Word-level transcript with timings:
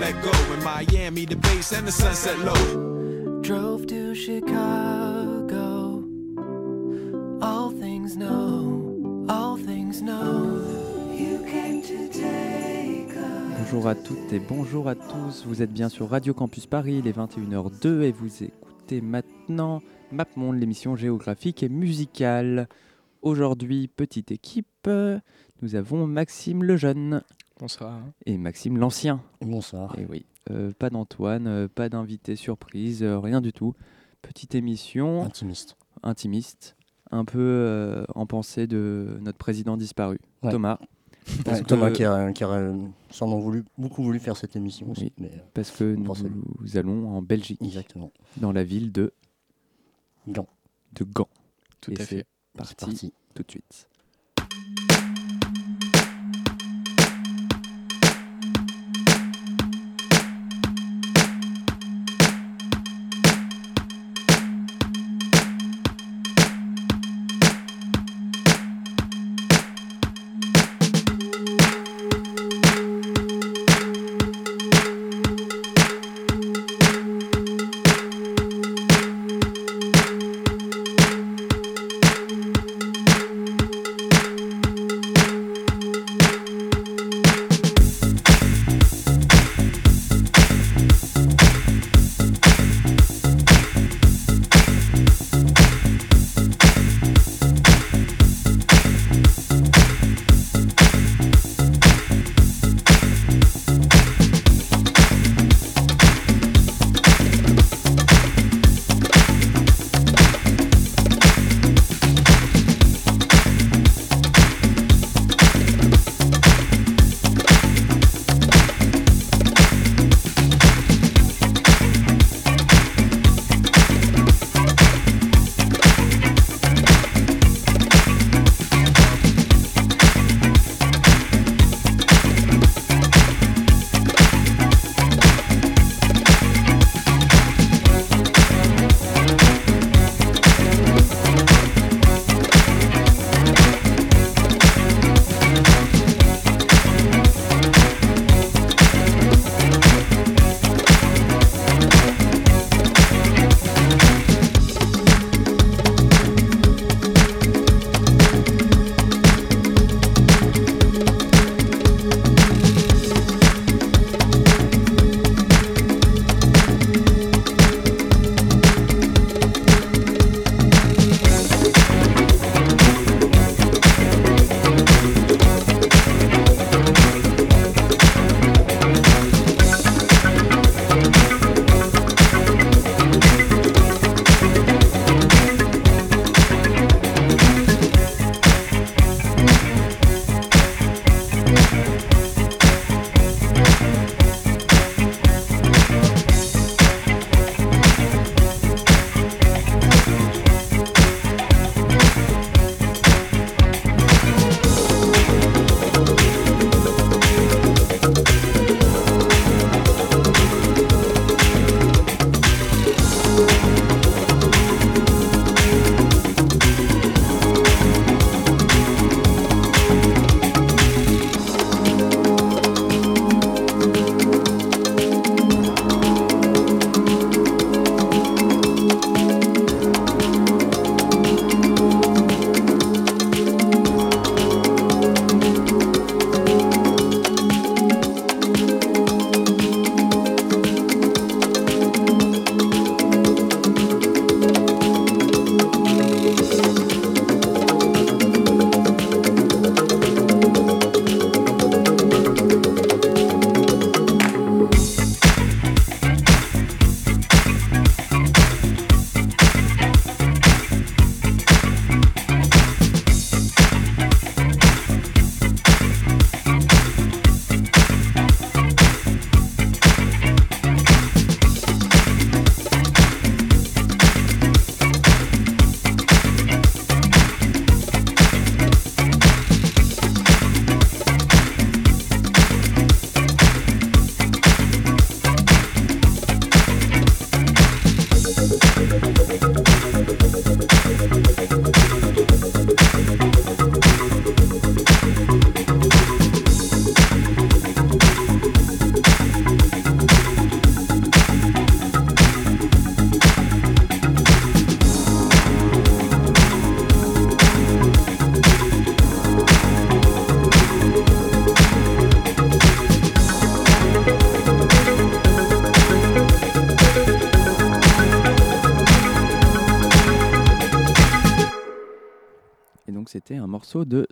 Let 0.00 0.14
go. 0.22 0.30
In 0.54 0.64
Miami, 0.64 1.26
the 1.26 1.36
base 1.36 1.72
and 1.72 1.86
the 1.86 1.92
sunset 1.92 2.38
low. 2.38 3.40
Drove 3.42 3.86
to 3.86 4.14
Chicago. 4.14 6.02
All 7.42 7.70
things 7.70 8.16
know, 8.16 9.26
all 9.28 9.56
things 9.56 10.02
know. 10.02 10.62
You 11.12 11.44
came 11.44 11.82
to 11.82 12.08
take 12.08 13.14
us. 13.14 13.58
Bonjour 13.58 13.88
à 13.88 13.94
toutes 13.94 14.32
et 14.32 14.40
bonjour 14.40 14.88
à 14.88 14.94
tous, 14.94 15.44
vous 15.46 15.62
êtes 15.62 15.72
bien 15.72 15.88
sur 15.88 16.08
Radio 16.08 16.34
Campus 16.34 16.66
Paris, 16.66 16.98
il 16.98 17.06
est 17.06 17.16
21h02 17.16 18.02
et 18.02 18.12
vous 18.12 18.42
écoutez 18.42 19.00
maintenant 19.00 19.80
MapMonde, 20.12 20.58
l'émission 20.58 20.96
géographique 20.96 21.62
et 21.62 21.68
musicale. 21.68 22.68
Aujourd'hui, 23.22 23.86
petite 23.86 24.32
équipe, 24.32 24.88
nous 25.62 25.74
avons 25.74 26.06
Maxime 26.06 26.64
le 26.64 26.76
jeune 26.76 27.22
Bonsoir. 27.60 28.00
et 28.24 28.38
Maxime 28.38 28.78
l'ancien. 28.78 29.22
Bonsoir. 29.42 29.96
Et 29.98 30.06
oui, 30.06 30.24
euh, 30.50 30.72
pas 30.78 30.88
d'Antoine, 30.90 31.46
euh, 31.46 31.68
pas 31.68 31.88
d'invité 31.90 32.34
surprise, 32.34 33.02
euh, 33.02 33.18
rien 33.18 33.40
du 33.42 33.52
tout. 33.52 33.74
Petite 34.22 34.54
émission 34.54 35.22
Intimiste. 35.24 35.76
intimiste, 36.02 36.74
un 37.10 37.24
peu 37.26 37.38
euh, 37.38 38.04
en 38.14 38.24
pensée 38.26 38.66
de 38.66 39.18
notre 39.20 39.36
président 39.38 39.76
disparu, 39.76 40.18
Ouais. 40.42 40.50
Thomas. 40.50 40.78
Parce 41.44 41.58
Ouais, 41.58 41.62
que- 41.64 41.68
Thomas 41.68 41.90
qui 41.90 42.02
a, 42.02 42.32
qui 42.32 42.42
a 42.44 42.48
euh, 42.50 42.76
sûrement 43.10 43.38
voulu, 43.38 43.62
beaucoup 43.76 44.02
voulu 44.02 44.18
faire 44.20 44.38
cette 44.38 44.56
émission 44.56 44.90
aussi. 44.90 45.04
Oui. 45.04 45.12
Mais, 45.18 45.30
Parce 45.52 45.70
que 45.70 45.94
nous, 45.94 46.76
allons 46.78 47.08
en 47.10 47.20
Belgique, 47.22 47.60
exactement. 47.62 48.10
dans 48.38 48.52
la 48.52 48.64
ville 48.64 48.90
de, 48.90 49.12
Gant. 50.26 50.48
de 50.94 51.04
Gand. 51.04 51.28
Tout 51.82 51.92
Et 51.92 52.00
à 52.00 52.04
fait. 52.06 52.16
C'est 52.16 52.56
parti, 52.56 52.74
parti. 52.86 53.12
tout 53.34 53.42
de 53.42 53.50
suite. 53.50 53.88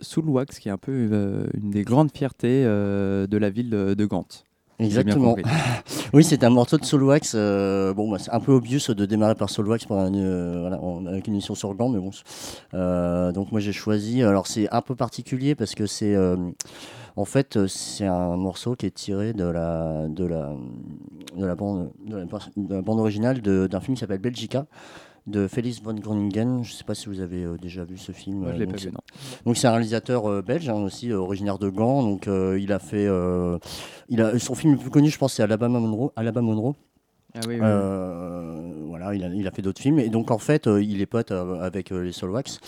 Soulwax, 0.09 0.59
qui 0.59 0.69
est 0.69 0.71
un 0.71 0.77
peu 0.77 0.91
euh, 1.11 1.47
une 1.53 1.69
des 1.69 1.83
grandes 1.83 2.11
fiertés 2.15 2.63
euh, 2.65 3.27
de 3.27 3.37
la 3.37 3.49
ville 3.49 3.69
de, 3.69 3.93
de 3.93 4.05
Gand. 4.05 4.25
Exactement. 4.79 5.35
Oui, 6.13 6.23
c'est 6.23 6.43
un 6.43 6.49
morceau 6.49 6.77
de 6.79 6.85
Soulwax. 6.85 7.33
euh, 7.35 7.93
bon, 7.93 8.09
bah, 8.09 8.17
c'est 8.17 8.31
un 8.31 8.39
peu 8.39 8.51
obvious 8.51 8.79
de 8.95 9.05
démarrer 9.05 9.35
par 9.35 9.49
Soulwax 9.51 9.85
pour 9.85 9.97
un, 9.99 10.11
euh, 10.15 10.61
voilà, 10.61 10.81
en- 10.81 11.05
avec 11.05 11.27
une 11.27 11.33
émission 11.33 11.53
sur 11.53 11.75
Gand, 11.75 11.89
mais 11.89 11.99
bon. 11.99 12.09
Euh, 12.73 13.31
donc 13.31 13.51
moi 13.51 13.61
j'ai 13.61 13.73
choisi. 13.73 14.23
Alors 14.23 14.47
c'est 14.47 14.67
un 14.73 14.81
peu 14.81 14.95
particulier 14.95 15.53
parce 15.53 15.75
que 15.75 15.85
c'est, 15.85 16.15
en 17.15 17.25
fait, 17.25 17.67
c'est 17.67 18.05
un 18.07 18.37
morceau 18.37 18.75
qui 18.75 18.87
est 18.87 18.95
tiré 18.95 19.33
de 19.33 19.43
la 19.43 20.07
de 20.07 20.25
la 20.25 20.53
de 21.37 21.45
la 21.45 21.55
bande 21.55 21.91
de 22.07 22.17
la, 22.17 22.25
de 22.25 22.73
la 22.75 22.81
bande 22.81 22.99
originale 22.99 23.41
d'un 23.41 23.79
film 23.81 23.95
qui 23.95 23.99
s'appelle 23.99 24.19
Belgica 24.21 24.65
de 25.29 25.47
Félix 25.47 25.81
von 25.81 25.93
Groningen. 25.93 26.63
Je 26.63 26.71
ne 26.73 26.77
sais 26.77 26.83
pas 26.83 26.95
si 26.95 27.07
vous 27.07 27.19
avez 27.21 27.43
euh, 27.43 27.57
déjà 27.57 27.83
vu 27.83 27.97
ce 27.97 28.11
film. 28.11 28.39
Moi, 28.39 28.49
je 28.49 28.55
euh, 28.55 28.59
l'ai 28.59 28.65
donc 28.65 28.75
pas 28.75 28.81
vu, 28.81 28.87
non. 28.87 28.99
donc 29.45 29.57
c'est 29.57 29.67
un 29.67 29.71
réalisateur 29.71 30.29
euh, 30.29 30.41
belge 30.41 30.67
hein, 30.69 30.75
aussi 30.75 31.11
euh, 31.11 31.17
originaire 31.17 31.57
de 31.57 31.69
Gand. 31.69 32.03
Donc 32.03 32.27
euh, 32.27 32.59
il 32.59 32.71
a 32.71 32.79
fait, 32.79 33.07
euh, 33.07 33.57
il 34.09 34.21
a 34.21 34.37
son 34.39 34.55
film 34.55 34.73
le 34.73 34.79
plus 34.79 34.89
connu, 34.89 35.09
je 35.09 35.17
pense, 35.17 35.33
c'est 35.33 35.43
Alabama 35.43 35.79
Monroe. 35.79 36.11
Alabama 36.15 36.47
Monroe. 36.47 36.75
Ah 37.35 37.39
oui, 37.47 37.55
oui, 37.55 37.55
oui. 37.55 37.61
Euh, 37.63 38.71
voilà, 38.87 39.13
il 39.13 39.23
a, 39.23 39.27
il 39.27 39.47
a 39.47 39.51
fait 39.51 39.61
d'autres 39.61 39.81
films 39.81 39.99
et 39.99 40.09
donc 40.09 40.31
en 40.31 40.39
fait, 40.39 40.65
euh, 40.65 40.81
il 40.81 40.99
est 40.99 41.05
pote 41.05 41.31
euh, 41.31 41.61
avec 41.61 41.91
euh, 41.91 42.01
les 42.01 42.11
Solwax 42.11 42.59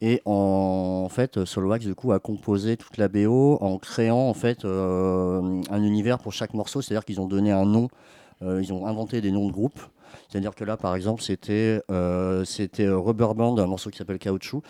et 0.00 0.20
en, 0.24 1.02
en 1.04 1.08
fait, 1.08 1.38
euh, 1.38 1.46
Solwax 1.46 1.86
du 1.86 1.94
coup 1.94 2.10
a 2.10 2.18
composé 2.18 2.76
toute 2.76 2.96
la 2.96 3.06
BO 3.06 3.58
en 3.60 3.78
créant 3.78 4.28
en 4.28 4.34
fait 4.34 4.64
euh, 4.64 5.62
un 5.70 5.82
univers 5.82 6.18
pour 6.18 6.32
chaque 6.32 6.52
morceau. 6.54 6.82
C'est-à-dire 6.82 7.04
qu'ils 7.04 7.20
ont 7.20 7.28
donné 7.28 7.52
un 7.52 7.64
nom, 7.64 7.88
euh, 8.42 8.60
ils 8.60 8.72
ont 8.72 8.86
inventé 8.86 9.20
des 9.20 9.30
noms 9.30 9.46
de 9.46 9.52
groupes. 9.52 9.80
C'est-à-dire 10.28 10.54
que 10.54 10.62
là, 10.64 10.76
par 10.76 10.94
exemple, 10.94 11.22
c'était 11.22 11.80
euh, 11.90 12.44
c'était 12.44 12.84
euh, 12.84 12.98
Rubber 12.98 13.28
Band, 13.34 13.56
un 13.58 13.66
morceau 13.66 13.88
qui 13.90 13.96
s'appelle 13.98 14.18
Caoutchouc. 14.18 14.62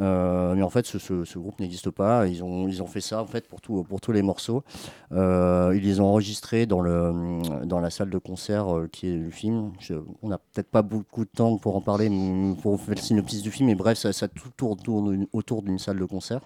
Euh, 0.00 0.54
mais 0.54 0.62
en 0.62 0.70
fait, 0.70 0.86
ce, 0.86 0.98
ce- 0.98 1.24
ce 1.24 1.38
groupe 1.38 1.60
n'existe 1.60 1.90
pas. 1.90 2.26
Ils 2.26 2.42
ont, 2.42 2.66
ils 2.66 2.82
ont 2.82 2.86
fait 2.86 3.00
ça 3.00 3.22
en 3.22 3.26
fait 3.26 3.46
pour, 3.46 3.60
tout, 3.60 3.84
pour 3.84 4.00
tous 4.00 4.10
les 4.12 4.22
morceaux. 4.22 4.64
Euh, 5.12 5.72
ils 5.76 5.84
les 5.84 6.00
ont 6.00 6.06
enregistrés 6.06 6.66
dans, 6.66 6.80
le, 6.80 7.64
dans 7.64 7.78
la 7.80 7.90
salle 7.90 8.10
de 8.10 8.18
concert 8.18 8.66
qui 8.90 9.08
est 9.08 9.16
le 9.16 9.30
film. 9.30 9.72
Je- 9.78 9.94
on 10.22 10.28
n'a 10.28 10.38
peut-être 10.38 10.70
pas 10.70 10.82
beaucoup 10.82 11.24
de 11.24 11.30
temps 11.30 11.58
pour 11.58 11.76
en 11.76 11.80
parler, 11.80 12.10
pour 12.60 12.80
faire 12.80 12.94
le 12.96 13.00
synopsis 13.00 13.42
du 13.42 13.50
film. 13.52 13.68
Mais 13.68 13.74
bref, 13.76 13.96
ça, 13.98 14.12
ça 14.12 14.26
tout 14.28 14.48
tourne, 14.56 14.78
tourne 14.80 15.26
autour 15.32 15.62
d'une 15.62 15.78
salle 15.78 15.98
de 15.98 16.04
concert. 16.06 16.40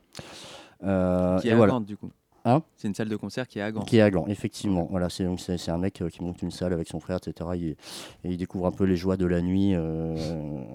Qui 1.40 1.48
et 1.48 1.50
est 1.50 1.52
à 1.52 1.56
voilà. 1.56 1.80
Du 1.80 1.96
coup. 1.96 2.10
Hein 2.48 2.62
c'est 2.76 2.88
une 2.88 2.94
salle 2.94 3.08
de 3.08 3.16
concert 3.16 3.46
qui 3.46 3.58
est 3.58 3.62
à 3.62 3.70
Gand. 3.70 3.82
Qui 3.82 3.98
est 3.98 4.00
à 4.00 4.10
Gand, 4.10 4.24
effectivement. 4.28 4.86
Voilà, 4.90 5.08
c'est 5.10 5.24
donc 5.24 5.38
c'est 5.40 5.68
un 5.70 5.78
mec 5.78 6.00
euh, 6.00 6.08
qui 6.08 6.22
monte 6.22 6.40
une 6.42 6.50
salle 6.50 6.72
avec 6.72 6.88
son 6.88 6.98
frère, 7.00 7.18
etc. 7.18 7.50
Il- 7.54 7.66
et 7.68 7.76
il 8.32 8.36
découvre 8.38 8.66
un 8.66 8.70
peu 8.70 8.84
les 8.84 8.96
joies 8.96 9.16
de 9.16 9.26
la 9.26 9.40
nuit, 9.42 9.74
euh, 9.74 10.14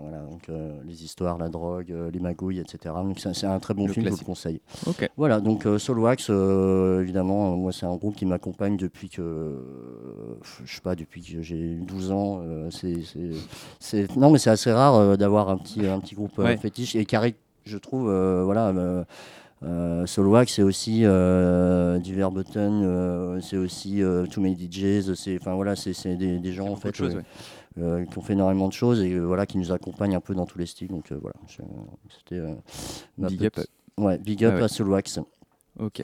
voilà, 0.01 0.19
donc 0.25 0.49
euh, 0.49 0.79
les 0.85 1.03
histoires, 1.03 1.37
la 1.37 1.49
drogue, 1.49 1.93
les 2.11 2.19
magouilles, 2.19 2.59
etc. 2.59 2.93
Donc 3.03 3.19
c'est 3.19 3.45
un 3.45 3.59
très 3.59 3.73
bon 3.73 3.87
Le 3.87 3.93
film, 3.93 4.05
je 4.05 4.11
vous 4.11 4.17
le 4.19 4.25
conseille. 4.25 4.61
Ok. 4.85 5.09
Voilà, 5.17 5.39
donc 5.41 5.65
euh, 5.65 7.01
évidemment, 7.01 7.55
moi 7.55 7.71
c'est 7.71 7.85
un 7.85 7.95
groupe 7.95 8.15
qui 8.15 8.25
m'accompagne 8.25 8.77
depuis 8.77 9.09
que, 9.09 9.57
je 10.63 10.75
sais 10.75 10.81
pas, 10.81 10.95
depuis 10.95 11.21
que 11.21 11.41
j'ai 11.41 11.75
12 11.75 12.11
ans. 12.11 12.41
c'est, 13.79 14.15
non, 14.17 14.29
mais 14.31 14.37
c'est 14.39 14.49
assez 14.49 14.71
rare 14.71 15.17
d'avoir 15.17 15.49
un 15.49 15.57
petit, 15.57 15.85
un 15.87 15.99
petit 15.99 16.15
groupe 16.15 16.37
Ouais. 16.37 16.57
fétiche 16.57 16.95
et 16.95 17.05
carré, 17.05 17.35
je 17.65 17.77
trouve, 17.77 18.03
voilà. 18.43 18.73
Euh, 19.63 20.06
c'est 20.06 20.63
aussi 20.63 21.01
euh, 21.06 21.98
du 22.00 22.13
Verboten, 22.15 22.83
euh, 22.83 23.39
c'est 23.42 23.57
aussi 23.57 24.01
euh, 24.04 24.25
Too 24.25 24.42
Many 24.42 24.56
DJs, 24.69 25.15
c'est, 25.15 25.38
voilà, 25.38 25.75
des, 25.75 26.39
des 26.39 26.54
gens 26.54 26.68
en 26.68 26.75
fait 26.75 26.95
choses, 26.95 27.15
euh, 27.15 27.18
ouais. 27.18 27.24
euh, 27.83 28.06
qui 28.06 28.18
ont 28.18 28.21
fait 28.21 28.33
énormément 28.33 28.68
de 28.68 28.74
choses 28.74 29.01
et 29.01 29.18
voilà 29.19 29.45
qui 29.45 29.57
nous 29.57 29.71
accompagnent 29.71 30.15
un 30.15 30.21
peu 30.21 30.36
dans 30.36 30.45
tous 30.45 30.57
les 30.60 30.65
styles. 30.65 30.89
Donc 30.89 31.12
voilà, 31.12 31.36
c'était 32.10 32.42
Big 33.18 33.45
up. 33.45 33.60
Ouais, 33.98 34.18
big 34.18 34.44
up 34.44 34.54
Ah 34.56 34.57
ouais. 34.60 34.63
à 34.63 34.68
Soulwax. 34.68 35.19
Ok. 35.80 36.04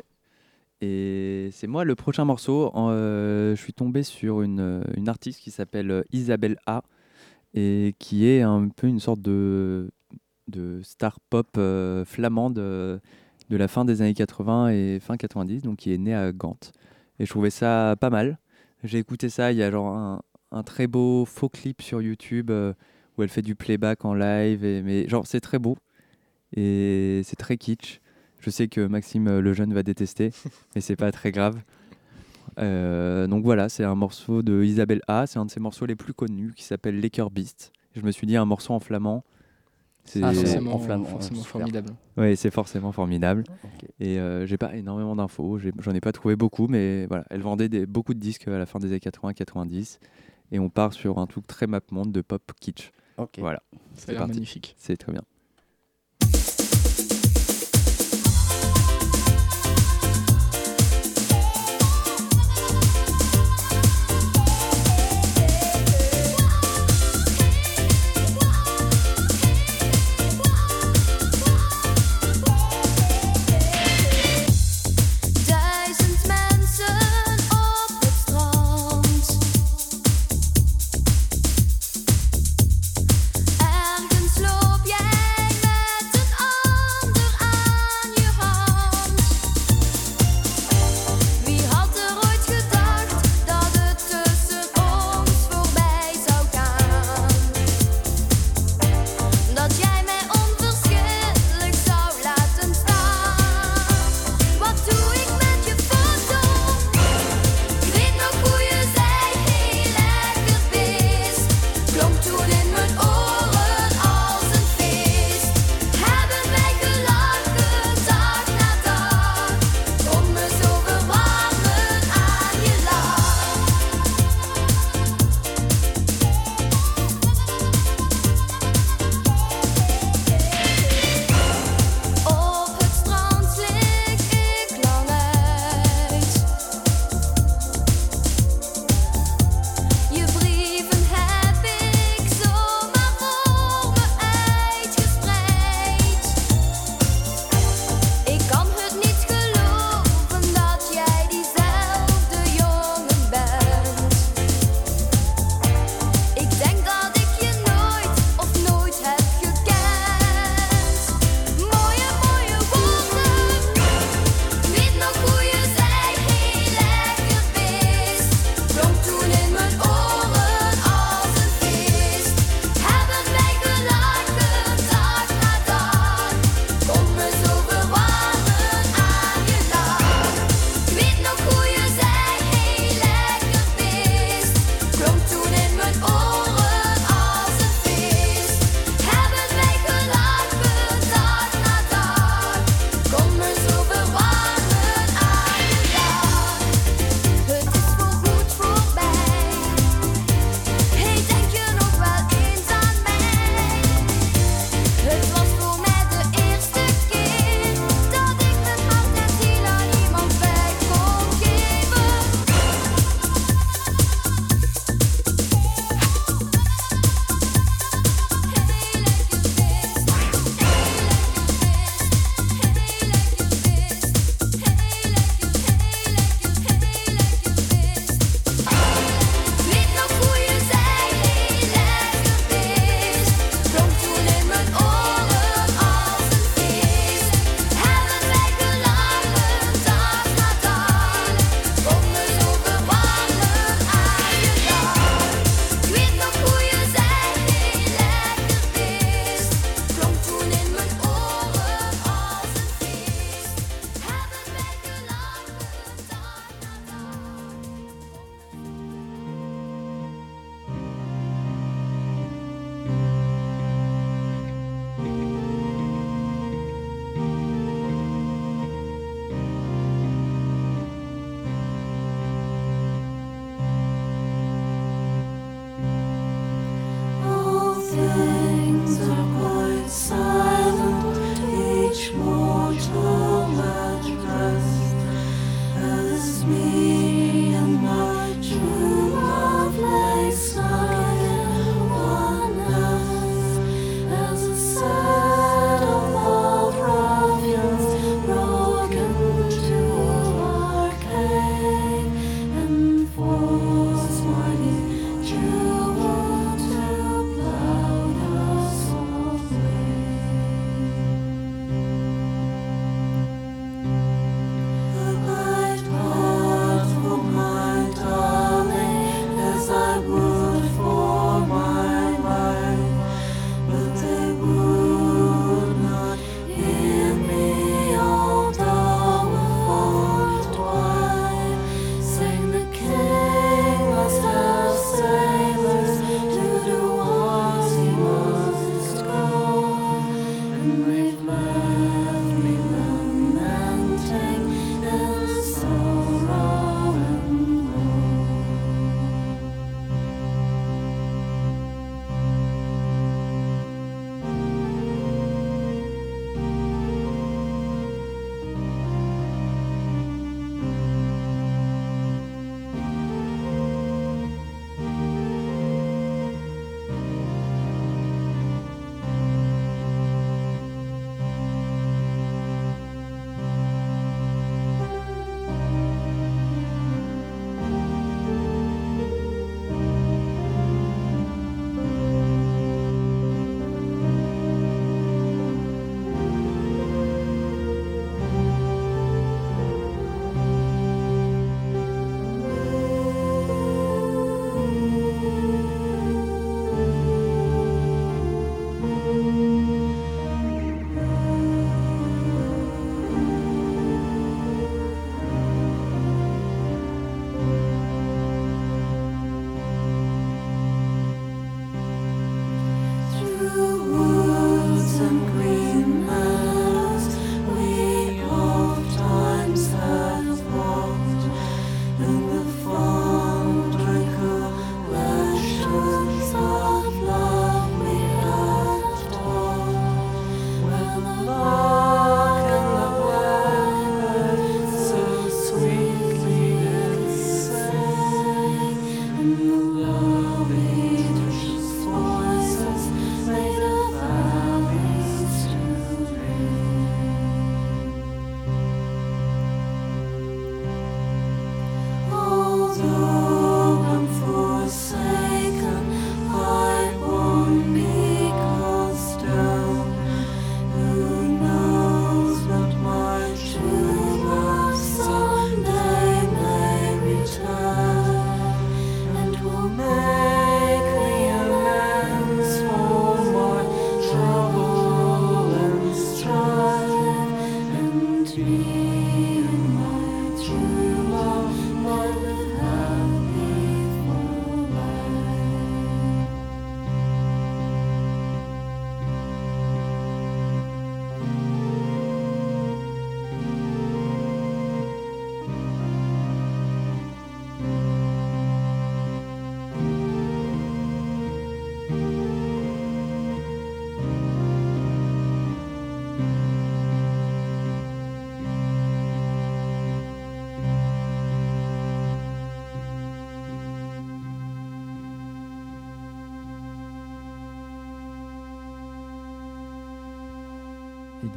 Et 0.81 1.49
c'est 1.51 1.67
moi 1.67 1.83
le 1.83 1.95
prochain 1.95 2.23
morceau. 2.23 2.71
je 2.75 3.55
suis 3.57 3.73
tombé 3.73 4.03
sur 4.03 4.41
une, 4.41 4.83
une 4.95 5.09
artiste 5.09 5.41
qui 5.41 5.51
s'appelle 5.51 6.03
Isabelle 6.11 6.57
A. 6.65 6.83
Et 7.55 7.95
qui 7.97 8.27
est 8.27 8.43
un 8.43 8.69
peu 8.69 8.85
une 8.85 8.99
sorte 8.99 9.21
de, 9.23 9.89
de 10.49 10.81
star 10.83 11.19
pop 11.31 11.59
flamande 12.05 13.01
de 13.49 13.57
la 13.57 13.67
fin 13.67 13.85
des 13.85 14.01
années 14.01 14.13
80 14.13 14.69
et 14.69 14.99
fin 14.99 15.17
90, 15.17 15.63
donc 15.63 15.77
qui 15.77 15.93
est 15.93 15.97
née 15.97 16.15
à 16.15 16.31
Gand. 16.31 16.57
Et 17.19 17.25
je 17.25 17.29
trouvais 17.29 17.49
ça 17.49 17.95
pas 17.99 18.09
mal. 18.09 18.37
J'ai 18.83 18.99
écouté 18.99 19.29
ça, 19.29 19.51
il 19.51 19.57
y 19.57 19.63
a 19.63 19.71
genre 19.71 19.95
un, 19.95 20.21
un 20.51 20.63
très 20.63 20.87
beau 20.87 21.25
faux 21.25 21.49
clip 21.49 21.81
sur 21.81 22.01
YouTube 22.01 22.51
euh, 22.51 22.73
où 23.17 23.23
elle 23.23 23.29
fait 23.29 23.41
du 23.41 23.55
playback 23.55 24.05
en 24.05 24.13
live. 24.13 24.63
Et, 24.63 24.81
mais 24.81 25.07
genre 25.07 25.27
c'est 25.27 25.41
très 25.41 25.59
beau 25.59 25.77
et 26.55 27.21
c'est 27.23 27.35
très 27.35 27.57
kitsch. 27.57 27.99
Je 28.39 28.49
sais 28.49 28.67
que 28.67 28.85
Maxime 28.87 29.27
euh, 29.27 29.41
le 29.41 29.53
jeune 29.53 29.73
va 29.73 29.83
détester, 29.83 30.31
mais 30.75 30.81
c'est 30.81 30.95
pas 30.95 31.11
très 31.11 31.31
grave. 31.31 31.61
Euh, 32.57 33.27
donc 33.27 33.43
voilà, 33.43 33.69
c'est 33.69 33.83
un 33.83 33.95
morceau 33.95 34.41
de 34.41 34.63
Isabelle 34.63 35.01
A. 35.07 35.27
C'est 35.27 35.39
un 35.39 35.45
de 35.45 35.51
ses 35.51 35.59
morceaux 35.59 35.85
les 35.85 35.95
plus 35.95 36.13
connus 36.13 36.53
qui 36.55 36.63
s'appelle 36.63 36.99
Laker 36.99 37.29
Beast. 37.29 37.71
Je 37.95 38.01
me 38.01 38.11
suis 38.11 38.27
dit 38.27 38.37
un 38.37 38.45
morceau 38.45 38.73
en 38.73 38.79
flamand. 38.79 39.23
C'est 40.09 40.23
Ah, 40.23 40.33
c'est 40.33 40.45
forcément, 41.03 41.43
formidable. 41.43 41.93
ouais, 42.17 42.35
c'est 42.35 42.49
forcément 42.51 42.91
formidable. 42.91 43.43
Et 43.99 44.19
euh, 44.19 44.47
j'ai 44.47 44.57
pas 44.57 44.75
énormément 44.75 45.15
d'infos. 45.15 45.59
J'ai- 45.59 45.71
J'en 45.79 45.93
ai 45.93 46.01
pas 46.01 46.11
trouvé 46.11 46.35
beaucoup, 46.35 46.67
mais 46.67 47.05
voilà, 47.05 47.25
elle 47.29 47.41
vendait 47.41 47.69
des- 47.69 47.85
beaucoup 47.85 48.15
de 48.15 48.19
disques 48.19 48.47
à 48.47 48.57
la 48.57 48.65
fin 48.65 48.79
des 48.79 48.87
années 48.87 48.99
80-90. 48.99 49.99
Et 50.51 50.57
on 50.57 50.69
part 50.69 50.93
sur 50.93 51.19
un 51.19 51.27
truc 51.27 51.45
très 51.45 51.67
map 51.67 51.81
monde 51.91 52.11
de 52.11 52.21
pop 52.21 52.41
kitsch. 52.59 52.91
Voilà, 53.41 53.61
c'est 53.93 54.13
magnifique. 54.33 54.75
C'est 54.79 54.97
très 54.97 55.11
bien. 55.11 55.21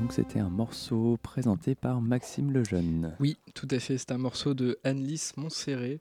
Donc 0.02 0.12
c'était 0.12 0.40
un 0.40 0.48
morceau 0.50 1.16
présenté 1.22 1.76
par 1.76 2.00
Maxime 2.00 2.50
Lejeune. 2.50 3.14
Oui, 3.20 3.36
tout 3.54 3.68
à 3.70 3.78
fait. 3.78 3.98
C'est 3.98 4.10
un 4.10 4.18
morceau 4.18 4.52
de 4.52 4.76
Annelise 4.82 5.32
Montserrat. 5.36 5.98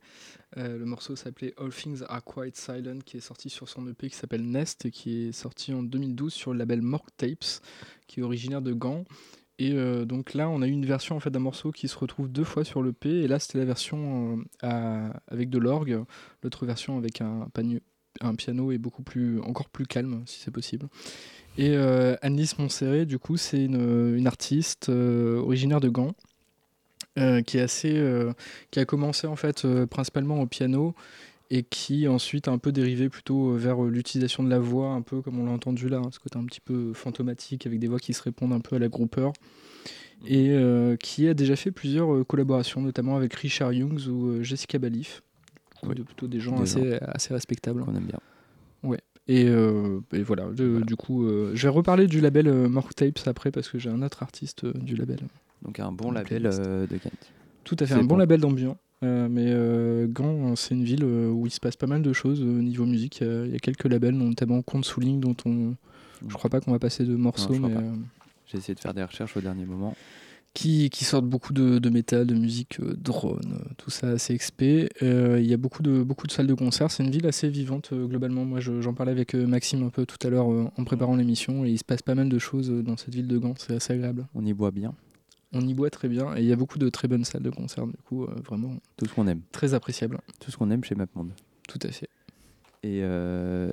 Euh, 0.57 0.77
le 0.79 0.85
morceau 0.85 1.15
s'appelait 1.15 1.53
All 1.59 1.69
Things 1.71 2.01
Are 2.09 2.23
Quite 2.23 2.57
Silent, 2.57 2.97
qui 3.05 3.17
est 3.17 3.21
sorti 3.21 3.51
sur 3.51 3.69
son 3.69 3.87
EP 3.87 4.09
qui 4.09 4.15
s'appelle 4.15 4.43
Nest, 4.43 4.89
qui 4.89 5.27
est 5.27 5.31
sorti 5.31 5.71
en 5.71 5.83
2012 5.83 6.33
sur 6.33 6.51
le 6.51 6.57
label 6.57 6.81
Mork 6.81 7.09
Tapes, 7.15 7.61
qui 8.07 8.21
est 8.21 8.23
originaire 8.23 8.63
de 8.63 8.73
Gand. 8.73 9.03
Et 9.59 9.73
euh, 9.73 10.05
donc 10.05 10.33
là, 10.33 10.49
on 10.49 10.63
a 10.63 10.67
eu 10.67 10.71
une 10.71 10.87
version 10.87 11.15
en 11.15 11.19
fait 11.19 11.29
d'un 11.29 11.37
morceau 11.39 11.71
qui 11.71 11.87
se 11.87 11.95
retrouve 11.95 12.27
deux 12.27 12.43
fois 12.43 12.63
sur 12.63 12.81
l'EP. 12.81 13.07
Et 13.07 13.27
là, 13.27 13.37
c'était 13.37 13.59
la 13.59 13.65
version 13.65 14.43
euh, 14.63 15.09
avec 15.27 15.51
de 15.51 15.59
l'orgue, 15.59 16.03
l'autre 16.41 16.65
version 16.65 16.97
avec 16.97 17.21
un, 17.21 17.47
panu- 17.53 17.81
un 18.19 18.35
piano 18.35 18.71
et 18.71 18.77
beaucoup 18.77 19.03
plus, 19.03 19.39
encore 19.41 19.69
plus 19.69 19.85
calme, 19.85 20.23
si 20.25 20.39
c'est 20.39 20.51
possible. 20.51 20.87
Et 21.57 21.71
euh, 21.75 22.15
Annelise 22.21 22.55
du 23.05 23.19
coup, 23.19 23.37
c'est 23.37 23.65
une, 23.65 24.27
artiste 24.27 24.89
euh, 24.89 25.39
originaire 25.39 25.79
de 25.79 25.89
Gand. 25.89 26.13
euh, 27.17 27.41
est 27.53 27.85
euh, 27.85 28.31
qui 28.71 28.79
a 28.79 28.85
commencé 28.85 29.27
en 29.27 29.35
fait 29.35 29.67
principalement 29.87 30.41
au 30.41 30.47
piano 30.47 30.95
et 31.49 31.63
qui 31.63 32.07
ensuite 32.07 32.47
a 32.47 32.51
un 32.51 32.57
peu 32.57 32.71
dérivé 32.71 33.09
plutôt 33.09 33.53
vers 33.55 33.81
l'utilisation 33.81 34.43
de 34.43 34.49
la 34.49 34.59
voix 34.59 34.91
un 34.91 35.01
peu 35.01 35.21
comme 35.21 35.37
on 35.39 35.45
l'a 35.45 35.51
entendu 35.51 35.89
là 35.89 35.97
hein, 35.97 36.09
ce 36.11 36.19
côté 36.19 36.39
un 36.39 36.45
petit 36.45 36.61
peu 36.61 36.93
fantomatique 36.93 37.67
avec 37.67 37.79
des 37.79 37.89
voix 37.89 37.99
qui 37.99 38.13
se 38.13 38.23
répondent 38.23 38.53
un 38.53 38.61
peu 38.61 38.77
à 38.77 38.79
la 38.79 38.87
groupeur 38.87 39.33
et 40.25 40.55
qui 41.01 41.27
a 41.27 41.33
déjà 41.33 41.57
fait 41.57 41.71
plusieurs 41.71 42.25
collaborations 42.25 42.79
notamment 42.79 43.17
avec 43.17 43.33
Richard 43.33 43.73
Youngs 43.73 44.07
ou 44.07 44.41
Jessica 44.41 44.79
Balif 44.79 45.21
De- 45.89 46.03
plutôt 46.03 46.27
des 46.27 46.39
gens 46.39 46.55
Des 46.57 46.63
assez, 46.63 46.93
assez 47.01 47.33
respectables 47.33 47.83
qu'on 47.83 47.95
aime 47.95 48.05
bien 48.05 48.19
ouais 48.83 48.99
et, 49.27 49.47
euh, 49.47 49.99
et 50.13 50.23
voilà, 50.23 50.45
de- 50.51 50.81
du 50.81 50.95
coup 50.95 51.25
euh, 51.25 51.51
je 51.53 51.63
vais 51.63 51.69
reparler 51.69 52.07
du 52.07 52.21
label 52.21 52.47
euh, 52.47 52.67
Mork 52.67 52.93
Tapes 52.95 53.19
après 53.27 53.51
parce 53.51 53.69
que 53.69 53.77
j'ai 53.79 53.89
un 53.89 54.01
autre 54.01 54.23
artiste 54.23 54.63
euh, 54.63 54.73
du 54.73 54.95
label 54.95 55.19
Donc 55.63 55.79
un 55.79 55.91
bon 55.91 56.11
label 56.11 56.43
de 56.43 56.97
Kent. 56.97 57.31
tout 57.63 57.75
à 57.79 57.85
fait, 57.85 57.93
un 57.93 57.99
bon 57.99 58.07
bon. 58.07 58.15
label 58.17 58.41
d'ambiance. 58.41 58.77
Mais 59.03 59.51
Gand, 60.09 60.55
c'est 60.55 60.75
une 60.75 60.83
ville 60.83 61.03
où 61.03 61.47
il 61.47 61.51
se 61.51 61.59
passe 61.59 61.75
pas 61.75 61.87
mal 61.87 62.01
de 62.03 62.13
choses 62.13 62.41
au 62.41 62.45
niveau 62.45 62.85
musique. 62.85 63.21
Il 63.21 63.49
y 63.51 63.55
a- 63.55 63.59
quelques 63.59 63.85
labels, 63.85 64.15
notamment 64.15 64.61
Compte 64.61 64.85
Souling, 64.85 65.19
dont 65.19 65.35
on. 65.45 65.73
Je 66.27 66.33
crois 66.35 66.51
pas 66.51 66.59
qu'on 66.61 66.71
va 66.71 66.77
passer 66.77 67.03
de 67.03 67.15
morceaux, 67.15 67.57
mais. 67.57 67.73
J'ai 68.45 68.57
essayé 68.59 68.75
de 68.75 68.79
faire 68.79 68.93
des 68.93 69.03
recherches 69.03 69.35
au 69.37 69.41
dernier 69.41 69.65
moment. 69.65 69.95
Qui, 70.53 70.89
qui 70.89 71.05
sortent 71.05 71.25
beaucoup 71.27 71.53
de, 71.53 71.79
de 71.79 71.89
métal, 71.89 72.27
de 72.27 72.35
musique, 72.35 72.79
euh, 72.81 72.93
drone, 72.97 73.39
euh, 73.61 73.73
tout 73.77 73.89
ça 73.89 74.09
assez 74.09 74.37
XP. 74.37 74.63
Euh, 75.01 75.39
Il 75.39 75.45
y 75.49 75.53
a 75.53 75.57
beaucoup 75.57 75.81
de, 75.81 76.03
beaucoup 76.03 76.27
de 76.27 76.31
salles 76.31 76.47
de 76.47 76.53
concert. 76.53 76.91
C'est 76.91 77.03
une 77.03 77.11
ville 77.11 77.25
assez 77.25 77.47
vivante 77.47 77.91
euh, 77.93 78.05
globalement. 78.05 78.43
Moi, 78.43 78.59
je- 78.59 78.81
j'en 78.81 78.93
parlais 78.93 79.13
avec 79.13 79.33
Maxime 79.33 79.83
un 79.83 79.89
peu 79.89 80.05
tout 80.05 80.17
à 80.27 80.29
l'heure 80.29 80.47
en 80.47 80.83
préparant 80.83 81.15
l'émission 81.15 81.63
et 81.65 81.69
il 81.71 81.77
se 81.77 81.85
passe 81.85 82.01
pas 82.01 82.15
mal 82.15 82.27
de 82.27 82.37
choses 82.39 82.69
dans 82.69 82.97
cette 82.97 83.15
ville 83.15 83.27
de 83.27 83.37
Gand. 83.37 83.53
C'est 83.57 83.73
assez 83.75 83.93
agréable. 83.93 84.27
On 84.35 84.45
y 84.45 84.51
boit 84.53 84.71
bien. 84.71 84.93
On 85.53 85.61
y 85.67 85.73
boit 85.73 85.89
très 85.89 86.07
bien 86.09 86.35
et 86.35 86.41
il 86.41 86.47
y 86.47 86.51
a 86.53 86.55
beaucoup 86.57 86.79
de 86.79 86.89
très 86.89 87.07
bonnes 87.07 87.23
salles 87.25 87.43
de 87.43 87.49
concert. 87.49 87.87
Du 87.87 87.93
coup, 88.05 88.25
vraiment 88.47 88.75
Tout 88.97 89.05
ce 89.05 89.13
qu'on 89.13 89.27
aime. 89.27 89.41
très 89.53 89.73
appréciable. 89.73 90.19
Tout 90.41 90.51
ce 90.51 90.57
qu'on 90.57 90.69
aime 90.71 90.83
chez 90.83 90.95
MapMonde. 90.95 91.31
Tout 91.67 91.79
à 91.83 91.89
fait. 91.91 92.09
Et, 92.83 93.01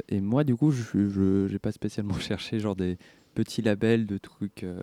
et 0.09 0.21
moi, 0.21 0.45
du 0.45 0.55
coup, 0.55 0.71
je 0.71 1.49
n'ai 1.51 1.59
pas 1.59 1.73
spécialement 1.73 2.15
cherché 2.21 2.61
genre 2.61 2.77
des 2.77 2.99
petits 3.39 3.63
labels 3.63 4.05
de 4.05 4.19
trucs 4.19 4.65
euh, 4.65 4.81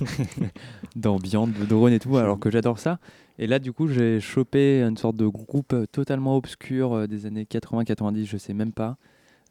d'ambiance, 0.96 1.50
de 1.50 1.64
drone 1.64 1.92
et 1.92 2.00
tout, 2.00 2.16
alors 2.16 2.40
que 2.40 2.50
j'adore 2.50 2.80
ça. 2.80 2.98
Et 3.38 3.46
là, 3.46 3.60
du 3.60 3.72
coup, 3.72 3.86
j'ai 3.86 4.18
chopé 4.18 4.82
une 4.82 4.96
sorte 4.96 5.14
de 5.16 5.26
groupe 5.28 5.74
totalement 5.92 6.36
obscur 6.36 6.92
euh, 6.92 7.06
des 7.06 7.24
années 7.26 7.44
80-90, 7.48 8.24
je 8.26 8.36
sais 8.36 8.52
même 8.52 8.72
pas, 8.72 8.96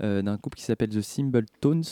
euh, 0.04 0.22
d'un 0.22 0.36
groupe 0.36 0.56
qui 0.56 0.64
s'appelle 0.64 0.90
The 0.90 1.02
Symbol 1.02 1.46
Tones, 1.62 1.84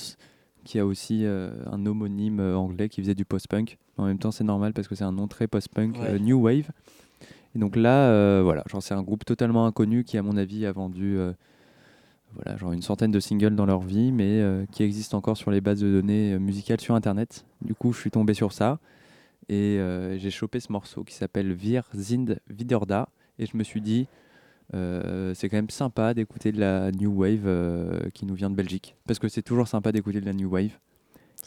qui 0.65 0.78
a 0.78 0.86
aussi 0.86 1.21
euh, 1.24 1.52
un 1.71 1.86
homonyme 1.86 2.41
euh, 2.41 2.58
anglais 2.58 2.89
qui 2.89 3.00
faisait 3.02 3.15
du 3.15 3.24
post-punk. 3.24 3.78
En 3.98 4.06
même 4.06 4.19
temps, 4.19 4.32
c'est 4.32 4.43
normal 4.43 4.74
parce 4.74 4.89
que 4.89 4.95
c'est 4.95 5.06
un 5.06 5.13
nom 5.13 5.28
très 5.30 5.48
post-punk, 5.48 5.95
Ouais. 5.98 6.10
euh, 6.10 6.19
New 6.19 6.38
Wave. 6.41 6.69
Et 7.56 7.60
donc 7.60 7.78
là, 7.78 8.10
euh, 8.10 8.41
voilà, 8.43 8.63
genre 8.69 8.84
c'est 8.84 8.93
un 8.93 9.04
groupe 9.04 9.24
totalement 9.24 9.65
inconnu 9.65 10.04
qui, 10.04 10.17
à 10.17 10.21
mon 10.21 10.36
avis, 10.36 10.65
a 10.65 10.74
vendu 10.74 11.17
euh, 11.17 11.32
voilà, 12.36 12.58
genre 12.58 12.71
une 12.71 12.82
centaine 12.82 13.12
de 13.12 13.19
singles 13.19 13.56
dans 13.56 13.65
leur 13.65 13.82
vie, 13.82 14.12
mais 14.12 14.41
euh, 14.41 14.65
qui 14.71 14.84
existe 14.84 15.13
encore 15.13 15.38
sur 15.38 15.52
les 15.52 15.62
bases 15.62 15.80
de 15.80 15.91
données 15.91 16.34
euh, 16.34 16.39
musicales 16.39 16.82
sur 16.82 16.95
Internet. 16.95 17.45
Du 17.62 17.74
coup, 17.74 17.93
je 17.93 18.00
suis 18.00 18.12
tombé 18.12 18.34
sur 18.34 18.52
ça 18.52 18.80
et 19.50 19.78
euh, 19.80 20.17
j'ai 20.17 20.32
chopé 20.32 20.60
ce 20.60 20.71
morceau 20.71 21.04
qui 21.04 21.13
s'appelle 21.13 21.54
Wir 21.54 21.84
sind 21.93 22.39
wieder 22.50 22.86
da 22.86 23.08
et 23.38 23.45
je 23.45 23.58
me 23.58 23.63
suis 23.63 23.82
dit, 23.82 24.08
euh, 24.74 25.34
c'est 25.36 25.50
quand 25.50 25.58
même 25.58 25.69
sympa 25.69 26.13
d'écouter 26.13 26.52
de 26.52 26.60
la 26.60 26.91
New 26.91 27.12
Wave 27.12 27.45
euh, 27.45 28.10
qui 28.13 28.26
nous 28.26 28.34
vient 28.34 28.50
de 28.50 28.56
Belgique. 28.56 28.95
Parce 29.06 29.19
que 29.19 29.28
c'est 29.28 29.41
toujours 29.41 29.67
sympa 29.67 29.91
d'écouter 29.91 30.21
de 30.21 30.26
la 30.26 30.34
New 30.34 30.50
Wave. 30.50 30.71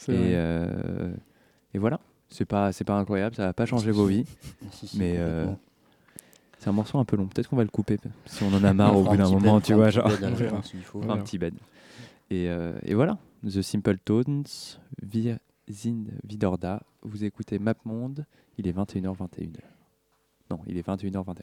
Et, 0.07 0.11
euh, 0.11 1.11
et 1.73 1.77
voilà, 1.77 1.99
c'est 2.29 2.45
pas, 2.45 2.71
c'est 2.71 2.85
pas 2.85 2.97
incroyable, 2.97 3.35
ça 3.35 3.47
va 3.47 3.53
pas 3.53 3.65
changer 3.65 3.91
vos 3.91 4.05
vies. 4.05 4.25
Si, 4.71 4.87
si, 4.87 4.97
Mais. 4.97 5.17
C'est 6.59 6.69
un 6.69 6.73
morceau 6.73 6.99
un 6.99 7.05
peu 7.05 7.15
long. 7.15 7.25
Peut-être 7.27 7.49
qu'on 7.49 7.55
va 7.55 7.63
le 7.63 7.69
couper 7.69 7.97
si 8.25 8.43
on 8.43 8.53
en 8.53 8.63
a 8.63 8.73
marre 8.73 8.95
On 8.95 8.99
au 8.99 9.03
bout 9.05 9.13
un 9.13 9.17
d'un 9.17 9.29
moment, 9.29 9.55
bed, 9.55 9.63
tu 9.63 9.73
vois. 9.73 9.87
un 9.87 9.89
Genre, 9.89 10.07
petit 10.61 10.75
bed 10.77 10.83
faut. 10.83 11.01
un 11.09 11.17
petit 11.17 11.37
bed. 11.39 11.53
Et, 12.29 12.47
euh, 12.49 12.77
et 12.83 12.93
voilà, 12.93 13.17
The 13.43 13.61
Simple 13.61 13.97
Tones, 13.99 14.43
Wir 15.01 15.39
sind 15.67 16.05
wieder 16.23 16.57
da. 16.57 16.81
Vous 17.01 17.23
écoutez 17.23 17.57
MapMonde, 17.57 18.25
il 18.57 18.67
est 18.67 18.73
21h21. 18.77 19.49
Non, 20.51 20.59
il 20.67 20.77
est 20.77 20.85
21h21. 20.87 21.41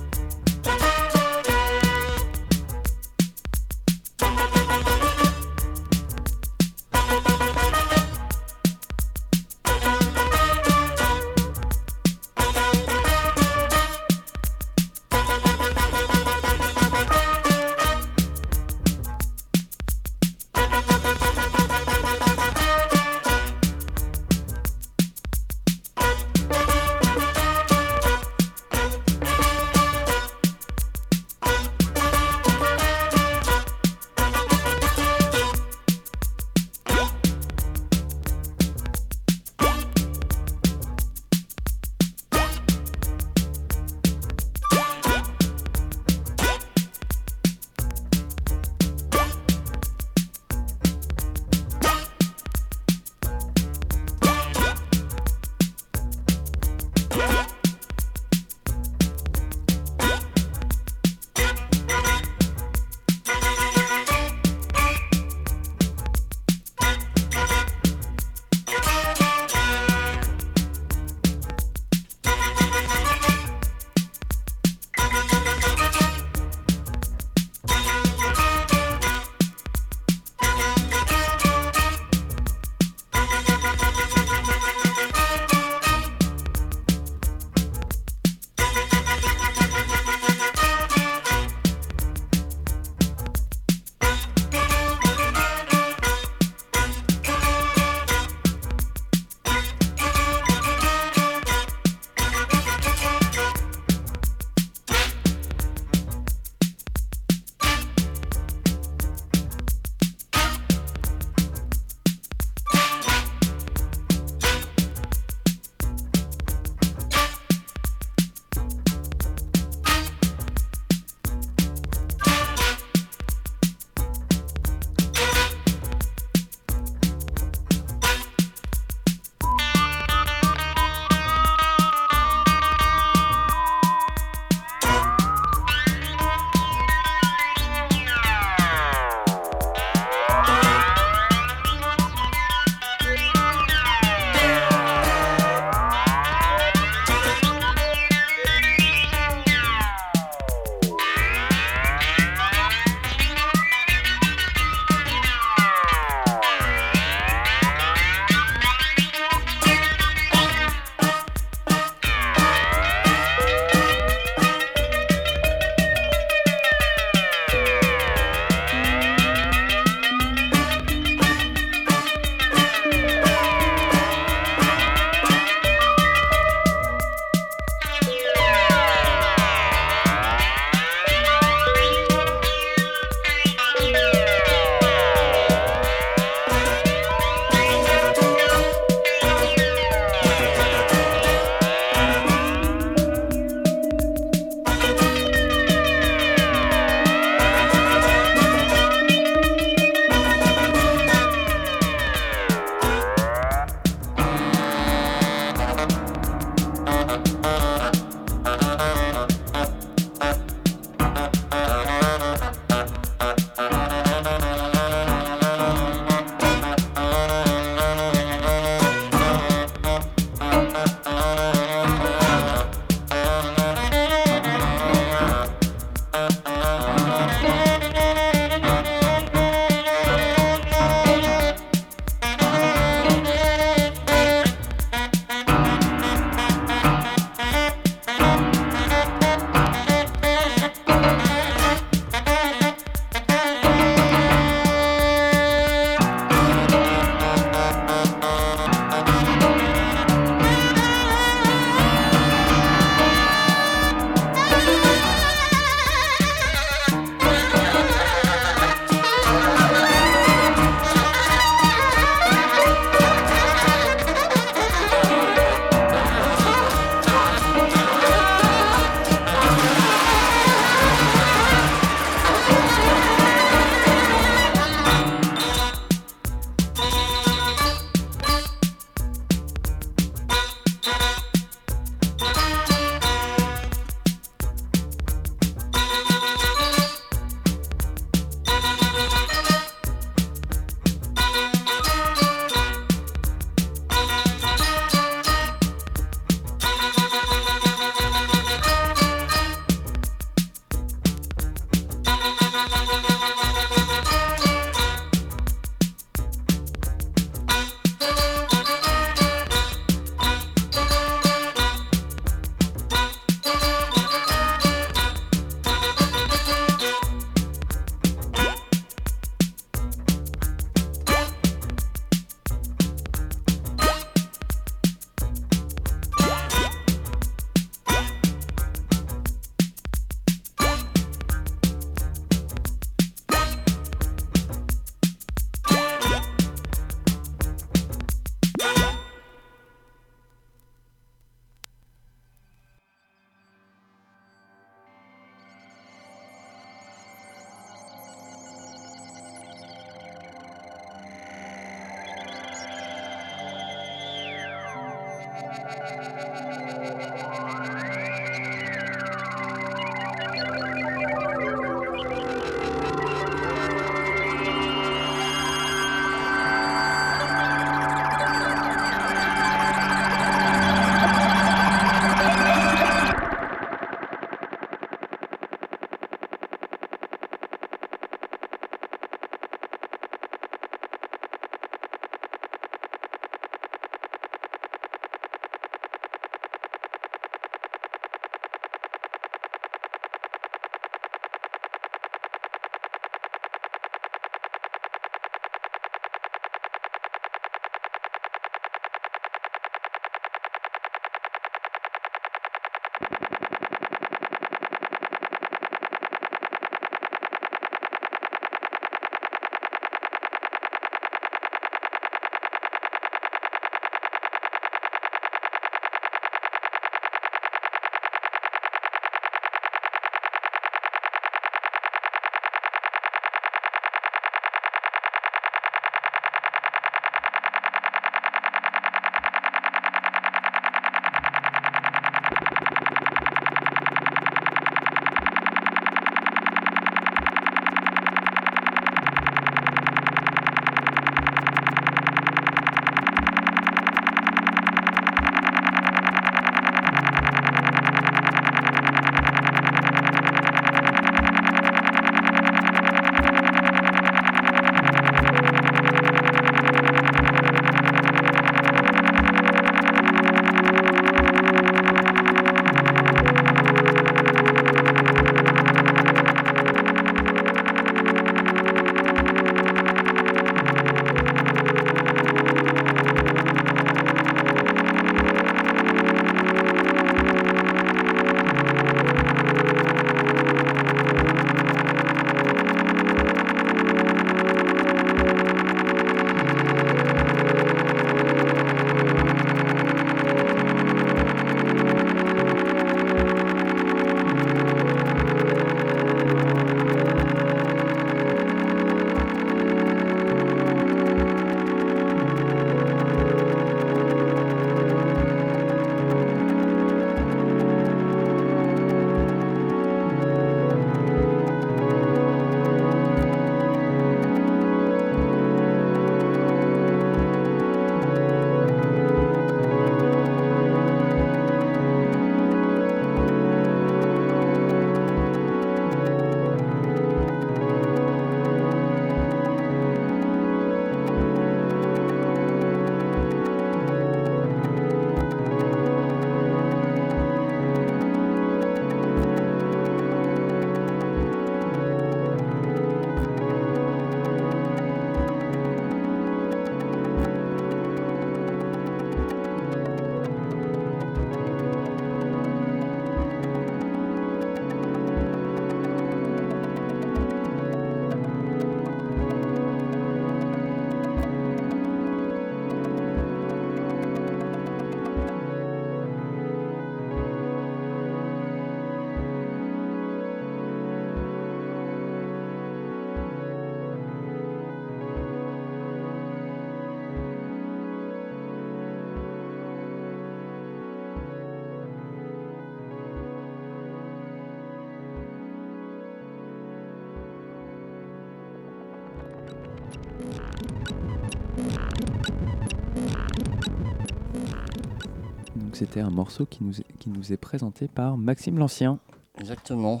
C'était 595.76 596.00
un 596.00 596.10
morceau 596.10 596.46
qui 596.46 596.64
nous 596.64 596.80
est, 596.80 596.86
qui 596.98 597.10
nous 597.10 597.32
est 597.32 597.36
présenté 597.36 597.86
par 597.86 598.16
Maxime 598.16 598.58
l'Ancien. 598.58 598.98
Exactement. 599.38 600.00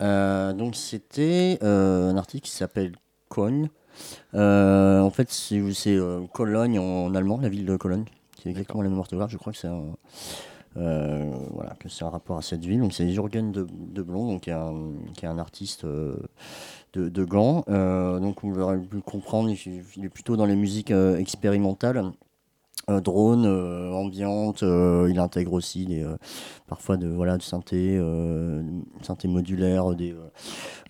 Euh, 0.00 0.52
donc 0.52 0.74
c'était 0.74 1.58
euh, 1.62 2.10
un 2.10 2.16
article 2.16 2.44
qui 2.44 2.50
s'appelle 2.50 2.96
Cologne. 3.28 3.70
Euh, 4.34 5.00
en 5.00 5.10
fait, 5.10 5.30
c'est 5.30 5.98
Cologne 6.32 6.78
en 6.78 7.14
allemand, 7.14 7.38
la 7.40 7.48
ville 7.48 7.66
de 7.66 7.76
Cologne. 7.76 8.04
C'est 8.42 8.50
exactement 8.50 8.82
la 8.82 8.88
même 8.88 8.98
orthographe. 8.98 9.30
Je 9.30 9.36
crois 9.36 9.52
que 9.52 9.58
c'est 9.58 9.68
un, 9.68 9.94
voilà, 10.74 11.74
que 11.78 11.88
c'est 11.88 12.04
un 12.04 12.10
rapport 12.10 12.38
à 12.38 12.42
cette 12.42 12.64
ville. 12.64 12.80
Donc 12.80 12.92
c'est 12.92 13.08
Jürgen 13.08 13.52
de, 13.52 13.66
de 13.70 14.02
Blond, 14.02 14.26
donc 14.26 14.42
qui 14.42 14.50
est 14.50 14.54
un, 14.54 14.74
qui 15.14 15.24
est 15.24 15.28
un 15.28 15.38
artiste 15.38 15.86
de, 16.92 17.08
de 17.08 17.24
Gand. 17.24 17.64
Euh, 17.68 18.18
donc 18.18 18.44
on 18.44 18.58
aurait 18.58 18.78
pu 18.78 19.00
comprendre, 19.00 19.50
il, 19.50 20.04
est 20.04 20.08
plutôt 20.08 20.36
dans 20.36 20.46
les 20.46 20.56
musiques 20.56 20.90
euh, 20.90 21.16
expérimentales. 21.16 22.04
Euh, 22.90 23.00
drone, 23.00 23.46
euh, 23.46 23.92
ambiante, 23.92 24.62
il 24.62 25.16
intègre 25.20 25.52
aussi 25.52 25.84
des, 25.86 26.04
parfois 26.66 26.96
de 26.96 27.06
voilà 27.06 27.38
du 27.38 27.44
synthé, 27.44 28.00
synthé 29.02 29.28
modulaire. 29.28 29.94
Des, 29.94 30.16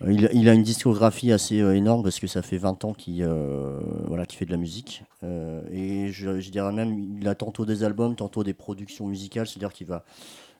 il, 0.07 0.49
a 0.49 0.53
une 0.53 0.63
discographie 0.63 1.31
assez 1.31 1.57
énorme 1.57 2.01
parce 2.01 2.19
que 2.19 2.25
ça 2.25 2.41
fait 2.41 2.57
20 2.57 2.83
ans 2.85 2.93
qu'il 2.93 3.23
voilà, 4.07 4.25
fait 4.27 4.45
de 4.45 4.51
la 4.51 4.57
musique. 4.57 5.03
Et 5.71 6.07
je, 6.11 6.39
je 6.39 6.49
dirais 6.49 6.71
même, 6.71 6.97
il 7.21 7.27
a 7.27 7.35
tantôt 7.35 7.63
des 7.63 7.83
albums, 7.83 8.15
tantôt 8.15 8.43
des 8.43 8.55
productions 8.55 9.05
musicales, 9.05 9.45
c'est-à-dire 9.45 9.71
qu'il 9.71 9.85
va, 9.85 10.03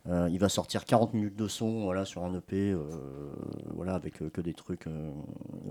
euh, 0.10 0.28
il 0.30 0.38
va 0.38 0.50
sortir 0.50 0.84
40 0.84 1.14
minutes 1.14 1.36
de 1.38 1.48
son 1.48 1.84
voilà, 1.84 2.04
sur 2.04 2.26
un 2.26 2.36
EP, 2.36 2.72
euh, 2.72 2.84
voilà, 3.74 3.94
avec 3.96 4.22
euh, 4.22 4.30
que 4.30 4.42
des 4.42 4.54
trucs 4.54 4.88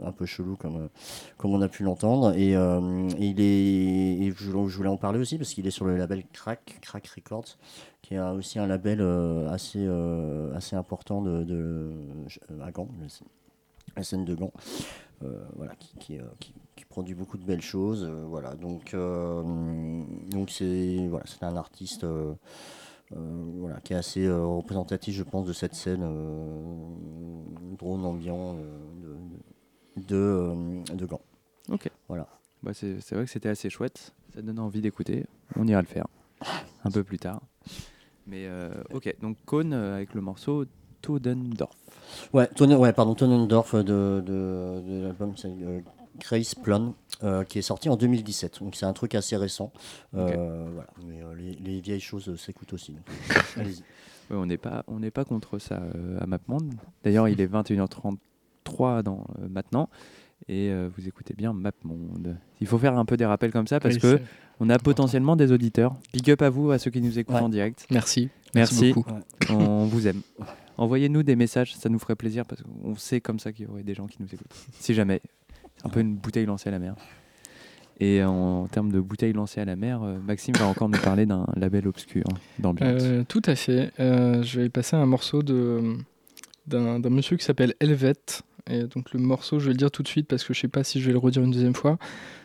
un 0.03 0.13
peu 0.13 0.25
chelous 0.25 0.57
comme, 0.57 0.89
comme 1.37 1.53
on 1.53 1.61
a 1.61 1.69
pu 1.69 1.83
l'entendre. 1.83 2.33
Et, 2.35 2.53
il 2.53 3.41
est, 3.41 4.25
et 4.25 4.33
je, 4.35 4.51
voulais 4.51 4.89
en 4.89 4.97
parler 4.97 5.19
aussi 5.19 5.37
parce 5.37 5.53
qu'il 5.53 5.67
est 5.67 5.71
sur 5.71 5.85
le 5.85 5.97
label 5.97 6.25
Crack, 6.33 6.81
Records, 7.15 7.59
qui 8.01 8.15
est 8.15 8.21
aussi 8.21 8.59
un 8.59 8.67
label 8.67 9.03
assez, 9.51 9.87
assez 10.55 10.77
important 10.77 11.21
de, 11.21 11.43
de, 11.43 11.93
à 12.63 12.71
Gand, 12.71 12.89
la 13.97 14.03
scène- 14.03 14.25
de 14.25 14.35
Gand. 14.35 14.53
Voilà, 15.57 15.75
qui, 15.77 16.19
qui, 16.41 16.85
produit 16.89 17.15
beaucoup 17.15 17.39
de 17.39 17.45
belles 17.45 17.63
choses. 17.63 18.05
voilà, 18.05 18.55
donc 18.55 18.95
donc 18.95 20.51
c'est 20.51 21.07
voilà, 21.09 21.25
un 21.41 21.57
artiste 21.57 22.05
voilà, 23.59 23.81
qui 23.81 23.93
est 23.93 23.97
assez 23.97 24.27
euh, 24.27 24.45
représentatif, 24.45 25.15
je 25.15 25.23
pense, 25.23 25.47
de 25.47 25.53
cette 25.53 25.75
scène 25.75 26.03
euh, 26.03 26.75
drone 27.79 28.05
ambiant 28.05 28.57
euh, 28.57 29.17
de, 29.97 30.03
de, 30.03 30.17
euh, 30.17 30.83
de 30.95 31.07
Gand. 31.07 31.21
Ok. 31.71 31.91
Voilà. 32.09 32.27
Bah 32.63 32.73
c'est 32.75 33.01
c'est 33.01 33.15
vrai 33.15 33.25
que 33.25 33.31
c'était 33.31 33.49
assez 33.49 33.71
chouette. 33.71 34.15
Ça 34.35 34.41
donne 34.43 34.59
envie 34.59 34.81
d'écouter. 34.81 35.27
On 35.57 35.67
ira 35.67 35.81
le 35.81 35.87
faire 35.89 36.07
un 36.85 36.91
peu 36.91 37.05
plus 37.05 37.19
tard. 37.19 37.41
Mais 38.27 38.47
euh, 38.47 38.71
ok, 38.93 39.15
donc 39.21 39.37
euh, 39.53 39.97
avec 39.97 40.15
le 40.15 40.21
morceau 40.21 40.65
Todendorf. 41.01 41.75
Ouais, 42.33 42.49
ouais 42.61 42.93
pardon, 42.93 43.15
Tonendorf 43.15 43.75
de, 43.75 44.23
de, 44.25 44.83
de 44.87 45.03
l'album 45.03 45.37
c'est, 45.37 45.49
euh, 45.49 45.81
Grace 46.21 46.55
Plan, 46.55 46.95
euh, 47.23 47.45
qui 47.45 47.59
est 47.59 47.63
sorti 47.63 47.89
en 47.89 47.97
2017. 47.97 48.61
Donc 48.61 48.75
c'est 48.77 48.87
un 48.87 48.93
truc 48.93 49.15
assez 49.15 49.37
récent. 49.37 49.73
Euh, 50.15 50.69
voilà. 50.73 50.91
Mais 51.07 51.23
euh, 51.23 51.35
les, 51.35 51.53
les 51.55 51.81
vieilles 51.81 52.01
choses 52.01 52.29
euh, 52.29 52.37
s'écoutent 52.37 52.73
aussi. 52.73 52.93
donc, 52.93 53.05
Allez-y. 53.57 53.81
Ouais, 54.31 54.37
on 54.39 54.47
n'est 54.47 54.57
pas, 54.59 54.85
on 54.87 55.01
n'est 55.01 55.11
pas 55.11 55.25
contre 55.25 55.59
ça 55.59 55.83
euh, 55.95 56.19
à 56.21 56.27
MapMonde. 56.27 56.73
D'ailleurs, 57.05 57.29
il 57.29 57.41
est 57.41 57.47
21h33 57.53 59.03
dans, 59.03 59.25
euh, 59.43 59.49
maintenant. 59.49 59.89
Et 60.49 60.71
euh, 60.71 60.89
vous 60.97 61.07
écoutez 61.07 61.35
bien 61.35 61.53
MapMonde. 61.53 62.37
Il 62.61 62.67
faut 62.67 62.79
faire 62.79 62.97
un 62.99 63.05
peu 63.05 63.17
des 63.17 63.25
rappels 63.27 63.53
comme 63.53 63.67
ça 63.69 63.79
parce 63.79 63.95
Oui, 63.95 64.01
que 64.01 64.21
on 64.59 64.69
a 64.71 64.79
potentiellement 64.79 65.37
des 65.37 65.53
auditeurs. 65.53 65.95
Big 66.13 66.31
up 66.31 66.43
à 66.43 66.51
vous, 66.51 66.71
à 66.73 66.79
ceux 66.79 66.91
qui 66.91 67.01
nous 67.01 67.19
écoutent 67.19 67.37
Ouais. 67.37 67.43
en 67.43 67.49
direct. 67.49 67.87
Merci. 67.91 68.29
Merci 68.55 68.75
Merci. 68.75 68.93
beaucoup. 68.93 69.13
on 69.51 69.85
vous 69.87 70.09
aime. 70.09 70.21
Envoyez-nous 70.79 71.23
des 71.23 71.37
messages, 71.37 71.77
ça 71.77 71.89
nous 71.89 71.99
ferait 71.99 72.17
plaisir 72.17 72.45
parce 72.45 72.63
qu'on 72.63 72.97
sait 72.97 73.21
comme 73.21 73.39
ça 73.39 73.53
qu'il 73.53 73.67
y 73.67 73.69
aurait 73.69 73.83
des 73.85 73.95
gens 73.95 74.07
qui 74.09 74.17
nous 74.21 74.27
écoutent. 74.33 74.53
Si 74.81 74.95
jamais. 74.95 75.21
Un 75.85 75.89
peu 75.89 76.01
une 76.01 76.17
bouteille 76.17 76.47
lancée 76.47 76.69
à 76.69 76.73
la 76.73 76.79
mer. 76.79 76.95
Et 78.01 78.25
en, 78.25 78.67
termes 78.67 78.91
de 78.91 79.01
bouteille 79.01 79.33
lancée 79.33 79.61
à 79.61 79.65
la 79.65 79.77
mer, 79.77 80.03
euh, 80.03 80.19
Maxime 80.19 80.55
va 80.57 80.67
encore 80.67 80.89
nous 80.89 80.99
parler 80.99 81.27
d'un 81.27 81.47
label 81.57 81.87
obscur 81.87 82.25
d'ambiance. 82.59 83.03
Euh, 83.03 83.25
tout 83.29 83.43
à 83.45 83.55
fait. 83.55 83.93
Euh, 84.01 84.43
je 84.43 84.61
vais 84.61 84.69
passer 84.69 84.97
un 84.97 85.07
morceau 85.07 85.43
de 85.43 85.97
d'un 86.67 86.99
monsieur 87.11 87.37
qui 87.37 87.45
s'appelle 87.45 87.75
Helvet. 87.81 88.43
Et 88.71 88.85
donc 88.85 89.13
le 89.13 89.21
morceau, 89.21 89.59
je 89.59 89.67
vais 89.67 89.73
le 89.73 89.77
dire 89.77 89.91
tout 89.91 90.03
de 90.03 90.09
suite 90.09 90.29
parce 90.29 90.45
que 90.45 90.55
je 90.55 90.61
sais 90.61 90.69
pas 90.69 90.85
si 90.85 91.01
je 91.01 91.07
vais 91.07 91.13
le 91.13 91.19
redire 91.19 91.43
une 91.43 91.51
deuxième 91.51 91.75
fois. 91.75 91.99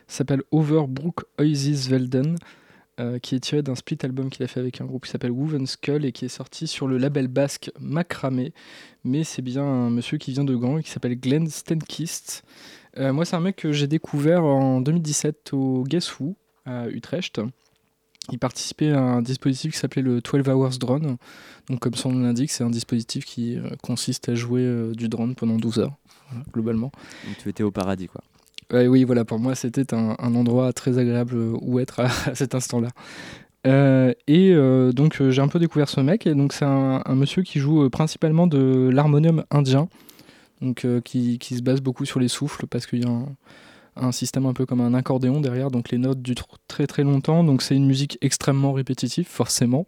s'appelle 0.07 0.41
Overbrook 0.51 1.25
Oasis 1.39 1.87
Velden, 1.89 2.35
euh, 2.99 3.19
qui 3.19 3.35
est 3.35 3.39
tiré 3.39 3.61
d'un 3.61 3.75
split 3.75 3.99
album 4.01 4.29
qu'il 4.29 4.43
a 4.43 4.47
fait 4.47 4.59
avec 4.59 4.81
un 4.81 4.85
groupe 4.85 5.05
qui 5.05 5.11
s'appelle 5.11 5.31
Woven 5.31 5.67
Skull 5.67 6.05
et 6.05 6.11
qui 6.11 6.25
est 6.25 6.29
sorti 6.29 6.65
sur 6.65 6.87
le 6.87 6.97
label 6.97 7.27
basque 7.27 7.71
Macramé. 7.79 8.53
Mais 9.03 9.23
c'est 9.23 9.43
bien 9.43 9.63
un 9.63 9.89
monsieur 9.91 10.17
qui 10.17 10.31
vient 10.31 10.43
de 10.43 10.55
Gand 10.55 10.79
et 10.79 10.83
qui 10.83 10.89
s'appelle 10.89 11.19
Glenn 11.19 11.47
Stenkist. 11.47 12.43
Euh, 12.99 13.13
moi, 13.13 13.25
c'est 13.25 13.35
un 13.35 13.41
mec 13.41 13.57
que 13.57 13.71
j'ai 13.71 13.87
découvert 13.87 14.43
en 14.43 14.81
2017 14.81 15.53
au 15.53 15.83
Guess 15.83 16.19
Who 16.19 16.35
à 16.65 16.87
Utrecht. 16.89 17.41
Il 18.31 18.39
participait 18.39 18.91
à 18.91 18.99
un 18.99 19.21
dispositif 19.21 19.71
qui 19.73 19.77
s'appelait 19.77 20.01
le 20.01 20.21
12 20.21 20.49
Hours 20.49 20.77
Drone. 20.79 21.17
Donc, 21.69 21.79
comme 21.79 21.95
son 21.95 22.11
nom 22.11 22.25
l'indique, 22.25 22.51
c'est 22.51 22.63
un 22.63 22.69
dispositif 22.69 23.25
qui 23.25 23.57
euh, 23.57 23.69
consiste 23.81 24.29
à 24.29 24.35
jouer 24.35 24.61
euh, 24.63 24.93
du 24.93 25.07
drone 25.07 25.35
pendant 25.35 25.55
12 25.55 25.79
heures, 25.79 25.95
globalement. 26.53 26.91
Donc 27.25 27.37
tu 27.41 27.49
étais 27.49 27.63
au 27.63 27.71
paradis, 27.71 28.07
quoi. 28.07 28.21
Ouais, 28.73 28.87
oui, 28.87 29.05
voilà, 29.05 29.23
pour 29.23 29.39
moi, 29.39 29.55
c'était 29.55 29.93
un, 29.93 30.17
un 30.19 30.35
endroit 30.35 30.73
très 30.73 30.97
agréable 30.97 31.37
où 31.61 31.79
être 31.79 32.01
à, 32.01 32.05
à 32.25 32.35
cet 32.35 32.53
instant-là. 32.53 32.89
Euh, 33.65 34.13
et 34.27 34.51
euh, 34.53 34.91
donc, 34.91 35.21
j'ai 35.29 35.41
un 35.41 35.47
peu 35.47 35.59
découvert 35.59 35.87
ce 35.89 36.01
mec. 36.01 36.27
Et 36.27 36.35
donc, 36.35 36.51
c'est 36.51 36.65
un, 36.65 37.01
un 37.05 37.15
monsieur 37.15 37.43
qui 37.43 37.59
joue 37.59 37.89
principalement 37.89 38.47
de 38.47 38.89
l'harmonium 38.91 39.45
indien, 39.51 39.87
donc 40.61 40.85
euh, 40.85 41.01
qui, 41.01 41.37
qui 41.39 41.55
se 41.55 41.61
base 41.61 41.81
beaucoup 41.81 42.05
sur 42.05 42.19
les 42.19 42.27
souffles 42.27 42.67
parce 42.67 42.85
qu'il 42.87 43.03
y 43.03 43.07
a 43.07 43.09
un, 43.09 43.27
un 43.95 44.11
système 44.11 44.45
un 44.45 44.53
peu 44.53 44.65
comme 44.65 44.81
un 44.81 44.93
accordéon 44.93 45.41
derrière, 45.41 45.71
donc 45.71 45.89
les 45.91 45.97
notes 45.97 46.21
durent 46.21 46.45
très 46.67 46.85
très 46.87 47.03
longtemps. 47.03 47.43
Donc, 47.43 47.61
c'est 47.63 47.75
une 47.75 47.87
musique 47.87 48.17
extrêmement 48.21 48.71
répétitive, 48.73 49.25
forcément, 49.27 49.85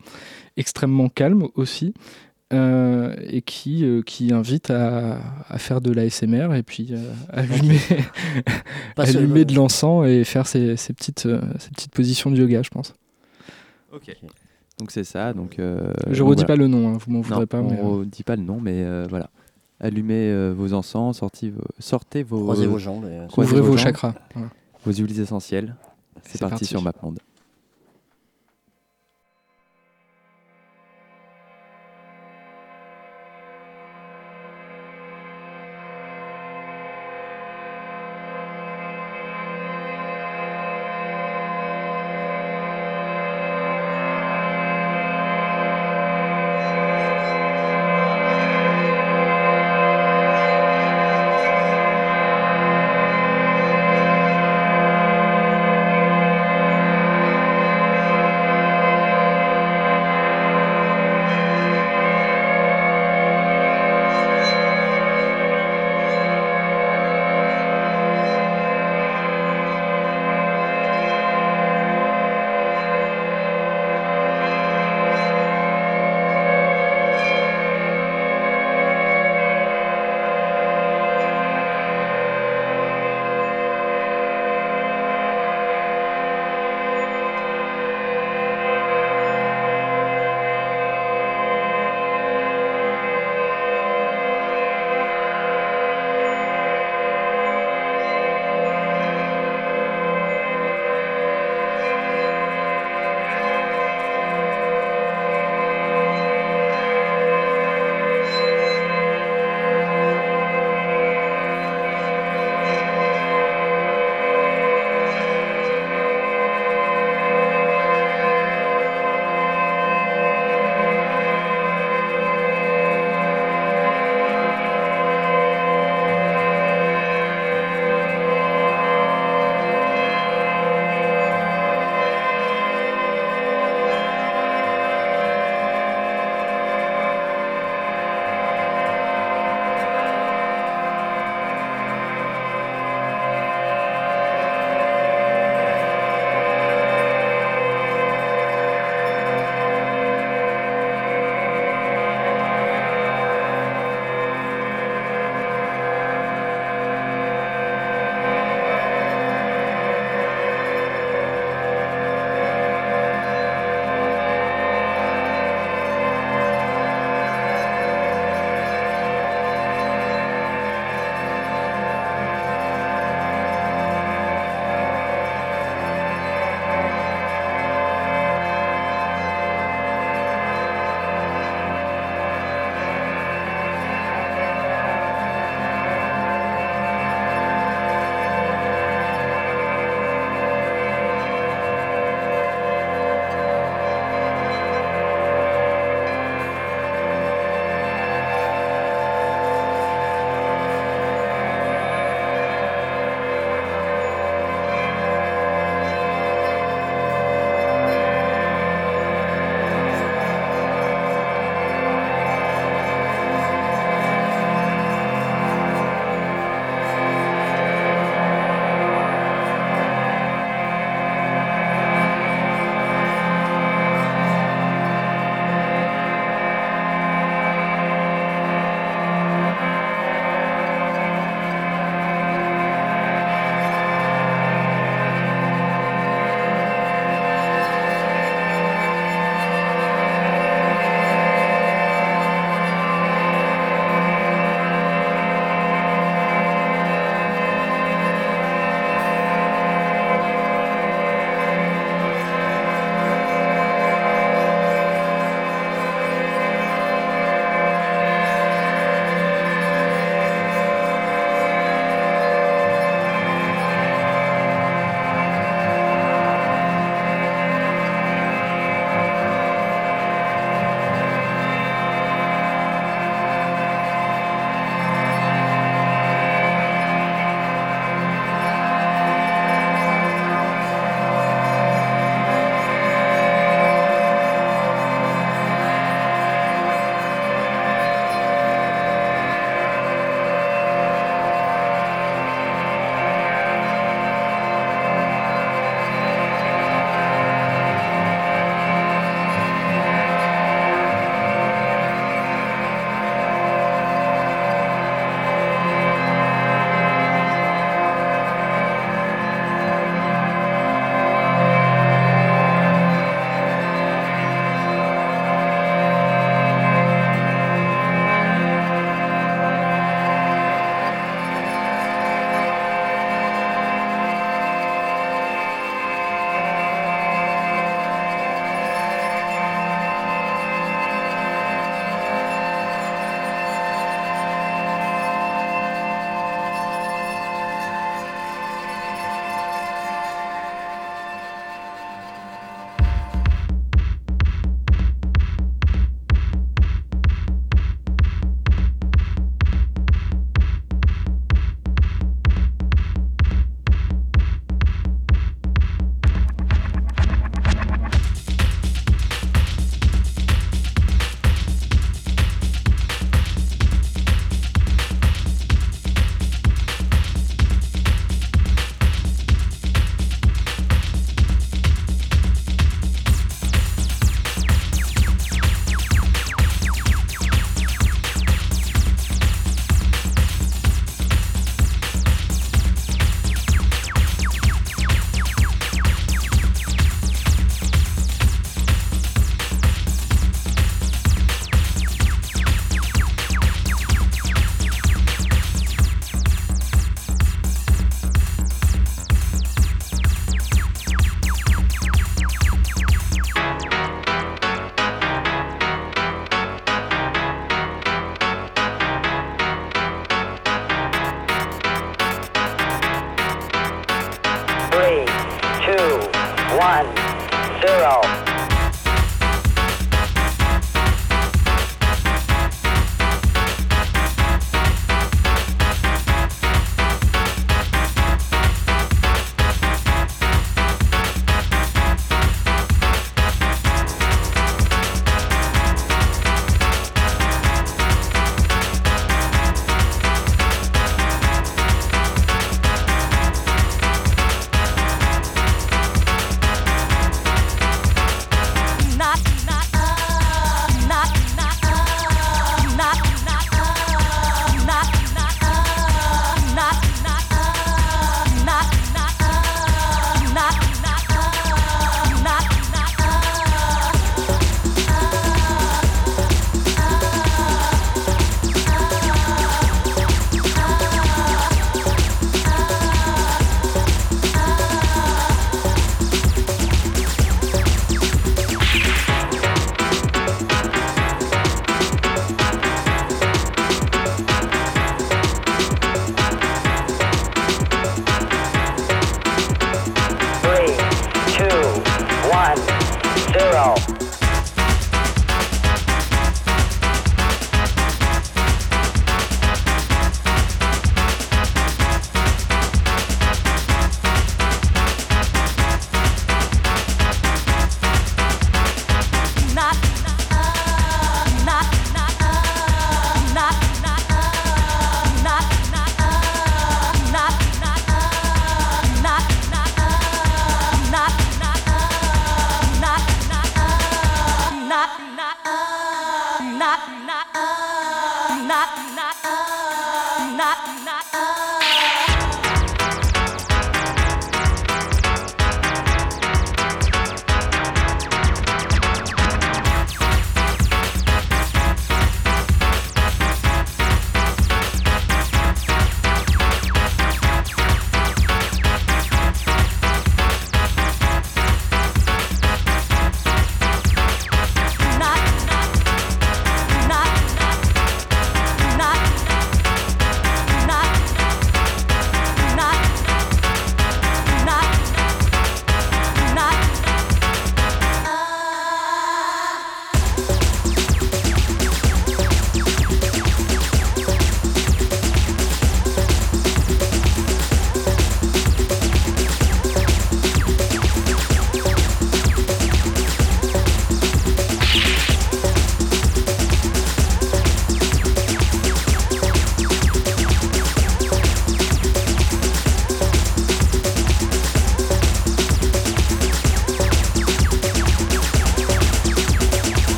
extrêmement 0.58 1.10
calme 1.10 1.48
aussi. 1.56 1.94
euh, 2.52 3.16
et 3.28 3.44
qui, 3.44 3.86
euh, 3.86 4.02
qui 4.02 4.34
invite 4.34 4.72
à, 4.72 5.20
à 5.48 5.60
faire 5.60 5.82
de 5.82 5.92
l'ASMR 5.92 6.56
et 6.56 6.64
puis 6.64 6.88
euh, 6.92 7.14
allumer, 7.32 7.78
de 9.46 9.54
l'encens 9.54 10.08
et 10.08 10.24
faire 10.24 10.48
ces, 10.48 10.76
ces 10.76 10.94
petites, 10.94 11.28
euh, 11.28 11.42
ces 11.60 11.70
petites 11.70 11.92
positions 11.94 12.32
de 12.32 12.38
yoga, 12.38 12.64
je 12.64 12.70
pense. 12.70 12.96
Ok. 13.92 14.16
Donc 14.80 14.92
c'est 14.92 15.04
ça. 15.04 15.34
Donc, 15.34 15.60
euh, 15.60 15.92
Je 16.10 16.24
redis 16.24 16.44
voilà. 16.44 16.46
pas 16.46 16.56
le 16.56 16.68
nom, 16.68 16.90
hein, 16.90 16.98
vous 17.00 17.12
m'en 17.12 17.22
voudrez 17.22 17.42
Non, 17.42 17.46
pas. 17.46 17.60
on 17.62 17.70
mais, 17.70 17.80
euh, 17.80 17.84
redit 18.00 18.24
pas 18.24 18.36
le 18.36 18.44
nom, 18.44 18.60
mais 18.60 18.84
euh, 18.84 19.06
voilà. 19.10 19.30
Allumez 19.80 20.30
euh, 20.32 20.54
vos 20.56 20.74
encens, 20.74 21.14
sortez 21.14 21.50
vos, 21.52 21.62
sortez 21.80 22.24
vos, 22.24 22.42
Croisez 22.42 22.68
vos 22.68 22.80
jambes 22.80 23.06
et- 23.06 23.28
croisez 23.28 23.52
Ouvrez 23.54 23.62
vos 23.62 23.78
jambes, 23.78 23.86
chakras, 23.86 24.14
voilà. 24.34 24.50
vos 24.86 24.92
huiles 24.92 25.20
essentielles. 25.22 25.76
C'est 26.24 26.34
C'est 26.34 26.40
parti, 26.40 26.52
parti. 26.52 26.66
sur 26.66 26.82
MapMonde. 26.82 27.20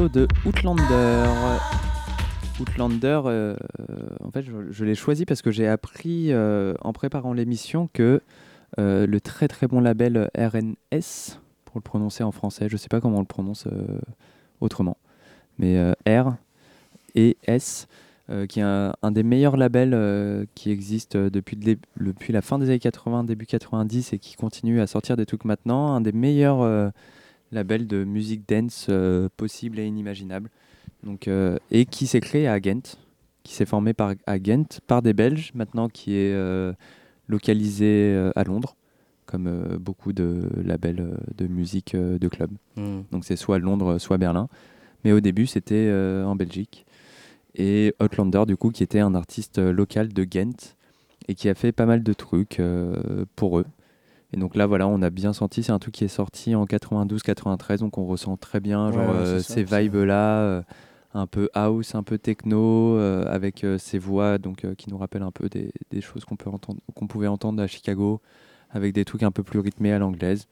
De 0.00 0.26
Outlander. 0.46 1.26
Outlander, 2.60 3.20
euh, 3.26 3.56
en 4.24 4.30
fait, 4.30 4.42
je, 4.70 4.84
l'ai 4.84 4.94
choisi 4.94 5.26
parce 5.26 5.42
que 5.42 5.50
j'ai 5.50 5.68
appris 5.68 6.32
euh, 6.32 6.72
en 6.80 6.94
préparant 6.94 7.34
l'émission 7.34 7.90
que 7.92 8.22
euh, 8.78 9.06
le 9.06 9.20
très 9.20 9.48
très 9.48 9.66
bon 9.66 9.80
label 9.80 10.30
RNS, 10.36 11.38
pour 11.66 11.76
le 11.76 11.82
prononcer 11.82 12.22
en 12.22 12.32
français, 12.32 12.68
je 12.70 12.76
sais 12.78 12.88
pas 12.88 13.00
comment 13.00 13.18
on 13.18 13.20
le 13.20 13.26
prononce 13.26 13.66
autrement, 14.60 14.96
mais 15.58 15.78
R 16.08 16.36
et 17.14 17.36
S, 17.46 17.86
qui 18.48 18.60
est 18.60 18.62
un, 18.62 19.10
des 19.10 19.22
meilleurs 19.22 19.58
labels 19.58 20.46
qui 20.54 20.70
existe 20.70 21.18
depuis, 21.18 21.58
depuis 21.98 22.32
la 22.32 22.40
fin 22.40 22.58
des 22.58 22.66
années 22.66 22.78
80, 22.78 23.24
début 23.24 23.46
90 23.46 24.14
et 24.14 24.18
qui 24.18 24.36
continue 24.36 24.80
à 24.80 24.86
sortir 24.86 25.18
des 25.18 25.26
trucs 25.26 25.44
maintenant, 25.44 25.92
un 25.94 26.00
des 26.00 26.12
meilleurs 26.12 26.92
labels 27.52 27.86
de 27.86 28.04
musique 28.04 28.48
dance 28.48 28.86
euh, 28.88 29.28
possible 29.36 29.78
et 29.78 29.86
inimaginable. 29.86 30.50
Donc, 31.04 31.28
euh, 31.28 31.58
et 31.70 31.84
qui 31.86 32.06
s'est 32.06 32.20
créé 32.20 32.48
à 32.48 32.58
Ghent, 32.60 32.96
qui 33.42 33.54
s'est 33.54 33.66
formé 33.66 33.92
par, 33.92 34.14
à 34.26 34.38
Ghent 34.38 34.80
par 34.86 35.02
des 35.02 35.12
Belges, 35.12 35.52
maintenant 35.54 35.88
qui 35.88 36.14
est 36.14 36.32
euh, 36.32 36.72
localisé 37.28 38.30
à 38.34 38.44
Londres, 38.44 38.76
comme 39.32 39.46
euh, 39.46 39.78
beaucoup 39.78 40.12
de 40.12 40.48
labels 40.62 41.00
euh, 41.00 41.16
de 41.36 41.46
musique 41.46 41.94
euh, 41.94 42.18
de 42.18 42.28
club. 42.28 42.50
Mm. 42.76 43.00
Donc 43.10 43.24
c'est 43.24 43.36
soit 43.36 43.58
Londres, 43.58 43.98
soit 43.98 44.18
Berlin. 44.18 44.48
Mais 45.04 45.12
au 45.12 45.20
début, 45.20 45.46
c'était 45.46 45.92
en 46.24 46.36
Belgique. 46.36 46.86
Et 47.56 47.92
Outlander, 48.00 48.44
du 48.46 48.56
coup, 48.56 48.70
qui 48.70 48.84
était 48.84 49.00
un 49.00 49.16
artiste 49.16 49.58
local 49.58 50.12
de 50.12 50.22
Ghent 50.22 50.76
et 51.26 51.34
qui 51.34 51.48
a 51.48 51.54
fait 51.56 51.72
pas 51.72 51.86
mal 51.86 52.04
de 52.04 52.12
trucs 52.12 52.62
pour 53.34 53.58
eux. 53.58 53.66
Et 54.32 54.38
donc 54.38 54.56
là, 54.56 54.66
voilà, 54.66 54.88
on 54.88 55.02
a 55.02 55.10
bien 55.10 55.32
senti, 55.32 55.62
c'est 55.62 55.72
un 55.72 55.78
truc 55.78 55.94
qui 55.94 56.04
est 56.04 56.08
sorti 56.08 56.54
en 56.54 56.64
92-93, 56.64 57.78
donc 57.78 57.98
on 57.98 58.06
ressent 58.06 58.36
très 58.36 58.60
bien 58.60 58.90
genre, 58.90 59.10
ouais, 59.10 59.14
euh, 59.14 59.38
ça, 59.40 59.54
ces 59.54 59.62
vibes-là, 59.64 60.38
euh, 60.40 60.62
un 61.12 61.26
peu 61.26 61.50
house, 61.52 61.94
un 61.94 62.02
peu 62.02 62.16
techno, 62.16 62.96
euh, 62.96 63.26
avec 63.28 63.62
euh, 63.64 63.76
ces 63.76 63.98
voix 63.98 64.38
donc, 64.38 64.64
euh, 64.64 64.74
qui 64.74 64.88
nous 64.88 64.96
rappellent 64.96 65.22
un 65.22 65.30
peu 65.32 65.50
des, 65.50 65.70
des 65.90 66.00
choses 66.00 66.24
qu'on 66.24 66.36
peut 66.36 66.48
entendre, 66.48 66.80
qu'on 66.94 67.06
pouvait 67.06 67.26
entendre 67.26 67.62
à 67.62 67.66
Chicago, 67.66 68.22
avec 68.70 68.94
des 68.94 69.04
trucs 69.04 69.22
un 69.22 69.30
peu 69.30 69.42
plus 69.42 69.58
rythmés 69.58 69.92
à 69.92 69.98
l'anglaise. 69.98 70.46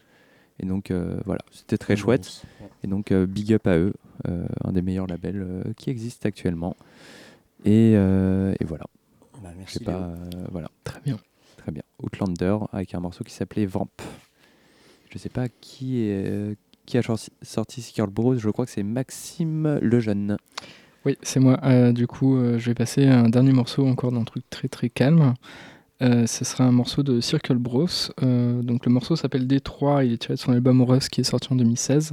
Et 0.58 0.66
donc 0.66 0.90
euh, 0.90 1.18
voilà, 1.24 1.40
c'était 1.50 1.78
très 1.78 1.96
chouette. 1.96 2.42
Et 2.84 2.86
donc 2.86 3.12
euh, 3.12 3.24
big 3.24 3.54
up 3.54 3.66
à 3.66 3.78
eux, 3.78 3.94
euh, 4.28 4.44
un 4.62 4.72
des 4.72 4.82
meilleurs 4.82 5.06
labels 5.06 5.40
euh, 5.40 5.62
qui 5.78 5.88
existent 5.88 6.28
actuellement. 6.28 6.76
Et, 7.64 7.94
euh, 7.96 8.54
et 8.60 8.64
voilà. 8.66 8.84
Bah, 9.42 9.48
merci, 9.56 9.82
pas, 9.82 9.92
euh, 9.92 10.16
voilà. 10.50 10.68
Très 10.84 11.00
bien. 11.00 11.18
Très 11.60 11.72
Outlander 12.02 12.56
avec 12.72 12.94
un 12.94 13.00
morceau 13.00 13.22
qui 13.24 13.32
s'appelait 13.34 13.66
Vamp. 13.66 13.88
Je 15.10 15.18
sais 15.18 15.28
pas 15.28 15.48
qui, 15.60 16.00
est, 16.00 16.56
qui 16.86 16.96
a 16.96 17.02
sorti- 17.02 17.82
Secret 17.82 18.06
Bros, 18.06 18.36
je 18.36 18.48
crois 18.48 18.64
que 18.64 18.70
c'est 18.70 18.82
Maxime 18.82 19.78
Lejeune. 19.82 20.36
Oui, 21.04 21.18
c'est 21.22 21.40
moi. 21.40 21.58
Euh, 21.64 21.92
du 21.92 22.06
coup, 22.06 22.36
euh, 22.36 22.58
je 22.58 22.66
vais 22.66 22.74
passer 22.74 23.06
un 23.06 23.28
dernier 23.28 23.52
morceau 23.52 23.86
encore 23.86 24.12
d'un 24.12 24.24
truc 24.24 24.44
très 24.50 24.68
très 24.68 24.88
calme. 24.88 25.34
Euh, 26.02 26.26
ce 26.26 26.44
sera 26.46 26.64
un 26.64 26.72
morceau 26.72 27.02
de 27.02 27.20
Circle 27.20 27.56
Bros. 27.56 27.86
Donc 28.22 28.86
le 28.86 28.92
morceau 28.92 29.16
s'appelle 29.16 29.46
Détroit, 29.46 30.04
il 30.04 30.12
est 30.14 30.18
tiré 30.18 30.34
de 30.34 30.38
son 30.38 30.52
album 30.52 30.80
Rust 30.80 31.10
qui 31.10 31.20
est 31.20 31.24
sorti 31.24 31.52
en 31.52 31.56
2016. 31.56 32.12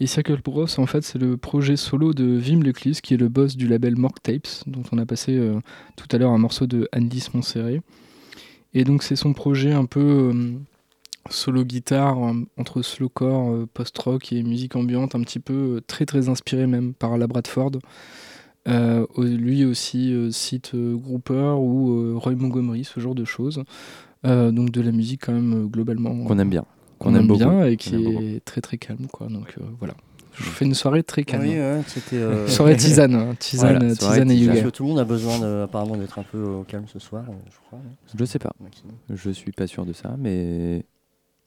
Et 0.00 0.06
Circle 0.06 0.42
Bros, 0.42 0.66
en 0.78 0.86
fait, 0.86 1.02
c'est 1.02 1.18
le 1.18 1.36
projet 1.38 1.76
solo 1.76 2.12
de 2.12 2.24
Vim 2.24 2.60
Leclis, 2.62 2.98
qui 3.02 3.14
est 3.14 3.18
le 3.18 3.28
boss 3.28 3.56
du 3.56 3.66
label 3.66 3.96
Mork 3.96 4.22
Tapes, 4.22 4.64
dont 4.66 4.82
on 4.92 4.98
a 4.98 5.06
passé 5.06 5.40
tout 5.96 6.08
à 6.10 6.18
l'heure 6.18 6.32
un 6.32 6.38
morceau 6.38 6.66
de 6.66 6.86
Anne-Lise 6.92 7.32
Montserrat. 7.32 7.80
Et 8.74 8.84
donc 8.84 9.02
c'est 9.02 9.16
son 9.16 9.32
projet 9.32 9.72
un 9.72 9.84
peu 9.86 10.32
euh, 10.34 10.52
solo 11.30 11.64
guitare, 11.64 12.22
euh, 12.24 12.32
entre 12.56 12.82
slowcore, 12.82 13.50
euh, 13.52 13.68
post-rock 13.72 14.32
et 14.32 14.42
musique 14.42 14.76
ambiante, 14.76 15.14
un 15.14 15.20
petit 15.20 15.38
peu 15.40 15.80
très 15.86 16.06
très 16.06 16.28
inspiré 16.28 16.66
même 16.66 16.92
par 16.94 17.16
la 17.18 17.26
Bradford. 17.26 17.72
Euh, 18.66 19.06
lui 19.18 19.64
aussi 19.64 20.12
euh, 20.12 20.30
cite 20.30 20.72
euh, 20.74 20.96
Grouper 20.96 21.54
ou 21.58 22.18
Roy 22.18 22.34
Montgomery, 22.34 22.84
ce 22.84 22.98
genre 23.00 23.14
de 23.14 23.24
choses. 23.24 23.62
Donc 24.24 24.70
de 24.70 24.80
la 24.80 24.90
musique 24.90 25.26
quand 25.26 25.34
même 25.34 25.66
globalement 25.68 26.24
Qu'on 26.24 26.38
aime 26.38 26.48
bien. 26.48 26.64
qu'on 26.98 27.14
aime 27.14 27.30
aime 27.30 27.36
bien 27.36 27.46
beaucoup. 27.50 27.64
et 27.66 27.76
qui 27.76 27.94
beaucoup. 27.94 28.22
est 28.22 28.42
très 28.42 28.62
très 28.62 28.78
calme 28.78 29.06
quoi. 29.12 29.26
Donc 29.26 29.54
voilà, 29.78 29.92
je 30.34 30.44
vous 30.44 30.50
fais 30.50 30.64
une 30.64 30.74
soirée 30.74 31.02
très 31.02 31.24
calme. 31.24 31.42
Oui, 31.44 31.50
ouais, 31.58 31.80
c'était. 31.86 32.16
euh, 32.16 32.46
Soirée 32.48 32.76
tisane, 32.76 33.14
hein, 33.14 33.34
tisane, 33.38 33.78
Voilà, 33.78 33.94
soirée 33.94 34.14
tisane 34.20 34.30
et 34.30 34.36
yoga. 34.36 34.62
que 34.62 34.68
tout 34.68 34.82
le 34.82 34.88
monde 34.90 34.98
a 34.98 35.04
besoin 35.04 35.38
de- 35.38 35.62
apparemment 35.62 35.96
d'être 35.96 36.18
un 36.18 36.24
peu 36.24 36.42
au 36.42 36.62
calme 36.64 36.84
ce 36.92 36.98
soir, 36.98 37.24
euh, 37.28 37.32
je 37.50 37.56
crois. 37.66 37.78
hein. 37.78 37.92
Je 38.18 38.24
sais 38.24 38.38
pas. 38.38 38.52
Maxime? 38.60 38.90
Je 39.10 39.30
suis 39.30 39.52
pas 39.52 39.66
sûr 39.66 39.86
de 39.86 39.92
ça, 39.92 40.14
mais 40.18 40.84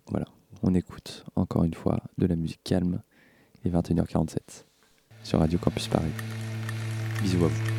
voilà. 0.10 0.26
On 0.64 0.74
écoute 0.74 1.24
encore 1.36 1.64
une 1.66 1.74
fois 1.74 2.00
de 2.18 2.26
la 2.26 2.36
musique 2.36 2.62
calme. 2.64 3.00
Il 3.64 3.72
est 3.72 3.76
21h47 3.78 4.38
sur 5.24 5.40
Radio 5.40 5.60
Campus 5.60 5.88
Paris. 5.88 6.06
Bisous 7.22 7.46
à 7.46 7.48
vous. 7.50 7.77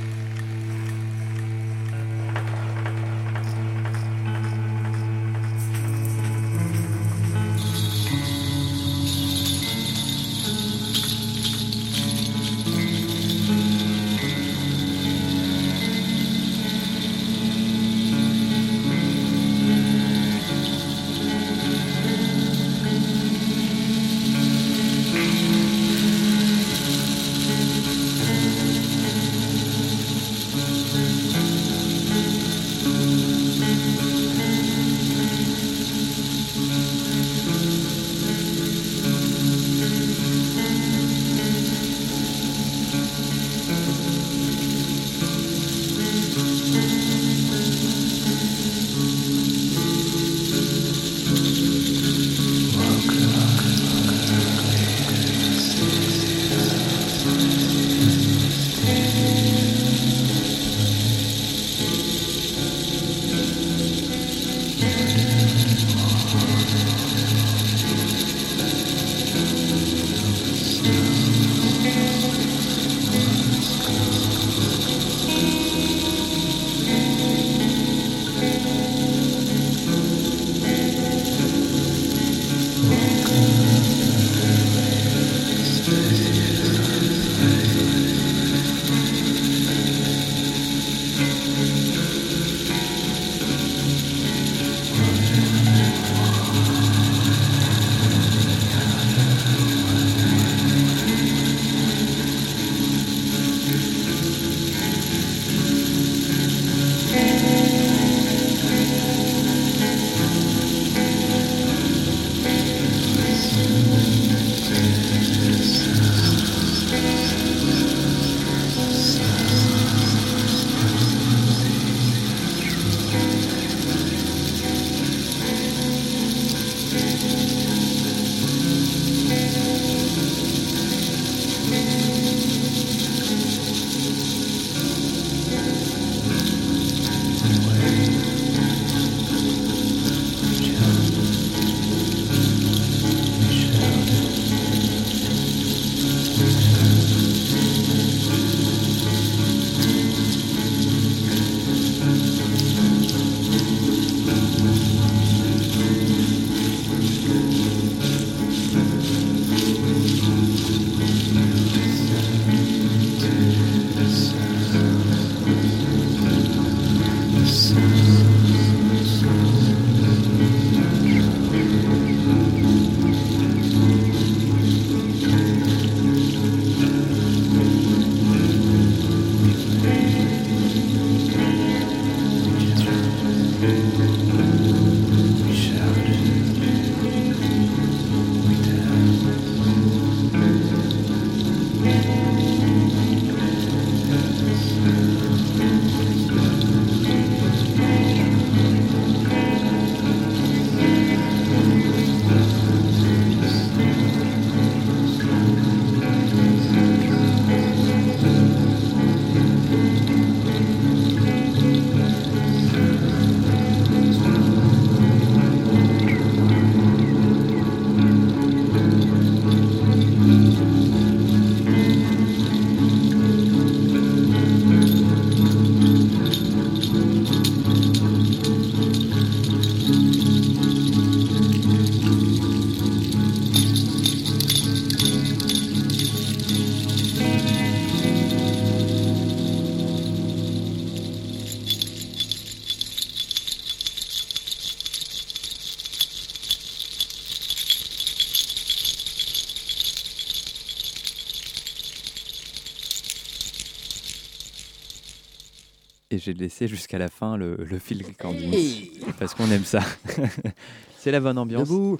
Et 256.18 256.20
j'ai 256.20 256.34
laissé 256.34 256.66
jusqu'à 256.66 256.98
la 256.98 257.06
fin 257.06 257.36
le, 257.36 257.54
le 257.56 257.78
Phil 257.78 258.04
Recordings. 258.04 258.90
Parce 259.20 259.34
qu'on 259.34 259.48
aime 259.52 259.62
ça. 259.64 259.78
C'est 260.98 261.12
la 261.12 261.20
bonne 261.20 261.38
ambiance. 261.38 261.68
Debout. 261.68 261.98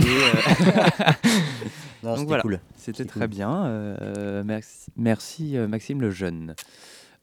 Et, 0.00 0.02
euh, 0.02 0.06
Non, 2.02 2.10
Donc 2.10 2.16
c'était 2.18 2.26
voilà, 2.26 2.42
cool. 2.42 2.60
C'était 2.76 2.98
C'était 2.98 3.08
très 3.08 3.20
cool. 3.20 3.28
bien. 3.28 3.66
euh, 3.66 4.42
merci, 4.44 4.90
merci, 4.96 5.56
euh, 5.56 5.68
Maxime 5.68 6.00
le 6.00 6.10
jeune. 6.10 6.54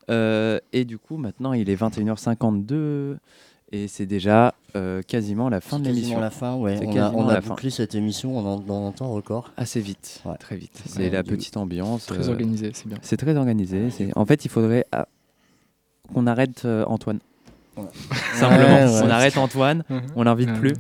Euh, 0.10 0.60
et 0.72 0.86
du 0.86 0.98
coup, 0.98 1.18
maintenant, 1.18 1.52
il 1.52 1.70
est 1.70 1.76
21h52 1.76 3.18
et 3.74 3.88
c'est 3.90 4.06
déjà 4.06 4.54
euh, 4.76 5.02
quasiment 5.02 5.50
la 5.50 5.60
fin 5.62 5.80
de 5.80 5.86
l'émission. 5.86 6.20
la 6.22 6.30
fin, 6.30 6.56
ouais. 6.56 6.80
On 6.86 6.98
a, 6.98 7.12
on 7.12 7.28
a 7.28 7.34
la 7.34 7.42
fin. 7.42 7.50
bouclé 7.50 7.70
cette 7.70 7.96
émission 7.96 8.38
en- 8.38 8.60
dans 8.60 8.88
un 8.88 8.92
temps 8.92 9.12
record. 9.12 9.52
Assez 9.58 9.80
vite, 9.82 10.22
Ouais. 10.26 10.38
très 10.38 10.56
vite. 10.56 10.82
C'est 10.86 11.00
Ouais, 11.00 11.10
la 11.10 11.24
du- 11.24 11.32
petite 11.32 11.58
ambiance. 11.58 12.06
Très 12.06 12.28
euh, 12.30 12.32
organisé, 12.32 12.72
c'est 12.74 12.88
bien. 12.88 12.98
C'est 13.02 13.18
très 13.18 13.36
organisé. 13.36 13.90
c'est- 13.90 14.16
En 14.18 14.26
fait, 14.26 14.46
il 14.46 14.50
faudrait 14.50 14.86
ah, 14.92 15.08
qu'on 16.12 16.28
arrête 16.28 16.64
euh, 16.66 16.84
Antoine. 16.88 17.20
Ouais. 17.78 17.84
Simplement, 18.36 18.64
Ouais, 18.76 18.84
ouais. 18.86 19.02
on 19.04 19.10
arrête 19.10 19.38
Antoine, 19.38 19.84
Mhm. 19.90 20.02
on 20.16 20.24
l'invite 20.24 20.50
Euh, 20.50 20.60
plus. 20.60 20.74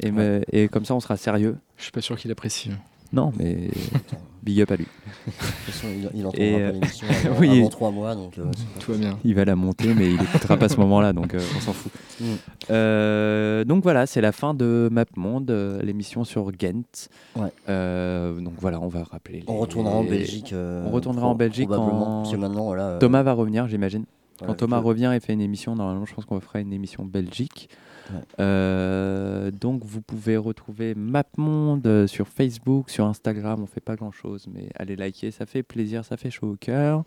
Et, 0.00 0.10
me- 0.10 0.42
et 0.52 0.68
comme 0.68 0.84
ça, 0.84 0.94
on 0.94 1.00
sera 1.00 1.16
sérieux. 1.16 1.56
Je 1.78 1.84
suis 1.84 1.92
pas 1.92 2.02
sûr 2.02 2.16
qu'il 2.16 2.30
apprécie. 2.30 2.70
Non, 3.12 3.32
mais 3.38 3.70
big 4.42 4.60
up 4.60 4.70
à 4.72 4.76
lui. 4.76 4.84
De 4.84 5.32
toute 5.32 5.34
façon, 5.74 5.86
il, 5.88 6.10
il 6.20 6.26
entendra 6.26 6.38
pas 6.38 6.44
euh, 6.44 6.72
l'émission 6.72 7.06
avant, 7.24 7.38
oui. 7.40 7.58
avant 7.60 7.68
trois 7.70 7.90
mois. 7.92 8.14
Donc, 8.14 8.36
euh, 8.38 8.44
Tout 8.80 8.92
va 8.92 8.98
bien. 8.98 9.18
Il 9.24 9.34
va 9.34 9.44
la 9.46 9.56
monter, 9.56 9.94
mais 9.94 10.10
il 10.12 10.20
écoutera 10.20 10.56
pas 10.58 10.66
à 10.66 10.68
ce 10.68 10.76
moment-là, 10.78 11.12
donc 11.12 11.32
euh, 11.34 11.40
on 11.56 11.60
s'en 11.60 11.72
fout. 11.72 11.90
Mm. 12.20 12.24
Euh, 12.70 13.64
donc 13.64 13.82
voilà, 13.84 14.06
c'est 14.06 14.20
la 14.20 14.32
fin 14.32 14.52
de 14.54 14.88
MapMonde, 14.92 15.50
euh, 15.50 15.80
l'émission 15.82 16.24
sur 16.24 16.50
Ghent. 16.52 17.08
Ouais. 17.36 17.48
Euh, 17.68 18.38
donc 18.40 18.54
voilà, 18.60 18.80
on 18.80 18.88
va 18.88 19.02
rappeler. 19.04 19.44
on 19.46 19.56
retournera 19.56 19.94
en 19.96 20.04
Belgique. 20.04 20.52
euh, 20.52 20.84
On 20.86 20.90
retournera 20.90 21.26
en 21.26 21.34
Belgique 21.34 21.68
probablement, 21.68 22.04
quand 22.04 22.22
Parce 22.22 22.32
que 22.32 22.36
maintenant, 22.36 22.64
voilà. 22.64 22.82
euh, 22.88 22.98
Thomas 22.98 23.22
va 23.22 23.32
revenir, 23.32 23.66
j'imagine. 23.68 24.04
Quand 24.44 24.54
Thomas 24.54 24.78
revient 24.78 25.12
et 25.14 25.20
fait 25.20 25.32
une 25.32 25.40
émission, 25.40 25.74
normalement, 25.74 26.04
je 26.04 26.14
pense 26.14 26.24
qu'on 26.24 26.40
fera 26.40 26.60
une 26.60 26.72
émission 26.72 27.04
Belgique. 27.04 27.68
Ouais. 28.12 28.20
Euh, 28.40 29.50
donc, 29.50 29.84
vous 29.84 30.00
pouvez 30.00 30.36
retrouver 30.36 30.94
MapMonde 30.94 31.86
euh, 31.86 32.06
sur 32.06 32.28
Facebook, 32.28 32.90
sur 32.90 33.06
Instagram. 33.06 33.62
On 33.62 33.66
fait 33.66 33.80
pas 33.80 33.96
grand 33.96 34.12
chose, 34.12 34.46
mais 34.52 34.68
allez 34.76 34.96
liker, 34.96 35.30
ça 35.30 35.46
fait 35.46 35.62
plaisir, 35.62 36.04
ça 36.04 36.16
fait 36.16 36.30
chaud 36.30 36.52
au 36.52 36.56
cœur. 36.56 37.04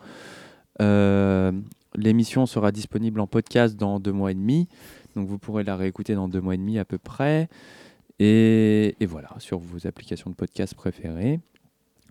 Euh, 0.82 1.52
L'émission 1.96 2.46
sera 2.46 2.72
disponible 2.72 3.20
en 3.20 3.28
podcast 3.28 3.76
dans 3.76 4.00
deux 4.00 4.12
mois 4.12 4.32
et 4.32 4.36
demi. 4.36 4.68
Donc, 5.16 5.28
vous 5.28 5.40
pourrez 5.40 5.64
la 5.64 5.76
réécouter 5.76 6.16
dans 6.16 6.28
deux 6.28 6.42
mois 6.42 6.56
et 6.56 6.58
demi 6.58 6.78
à 6.78 6.86
peu 6.86 6.98
près. 6.98 7.50
Et, 8.20 8.96
et 9.00 9.06
voilà, 9.06 9.30
sur 9.40 9.60
vos 9.60 9.88
applications 9.88 10.30
de 10.30 10.36
podcast 10.36 10.76
préférées. 10.76 11.40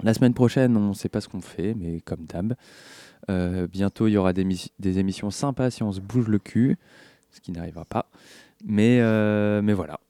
La 0.02 0.14
semaine 0.14 0.34
prochaine, 0.34 0.76
on 0.76 0.90
ne 0.90 0.94
sait 0.94 1.08
pas 1.08 1.20
ce 1.20 1.28
qu'on 1.28 1.40
fait, 1.40 1.74
mais 1.74 2.00
comme 2.00 2.24
d'hab. 2.24 2.54
Euh, 3.30 3.66
bientôt, 3.66 4.06
il 4.06 4.12
y 4.12 4.16
aura 4.16 4.32
des, 4.32 4.44
mis- 4.44 4.72
des 4.78 4.98
émissions 4.98 5.30
sympas 5.30 5.70
si 5.70 5.82
on 5.82 5.92
se 5.92 6.00
bouge 6.00 6.28
le 6.28 6.38
cul, 6.38 6.76
ce 7.30 7.40
qui 7.40 7.52
n'arrivera 7.52 7.84
pas. 7.84 8.10
Mais, 8.64 9.00
euh, 9.00 9.60
voilà. 9.74 10.00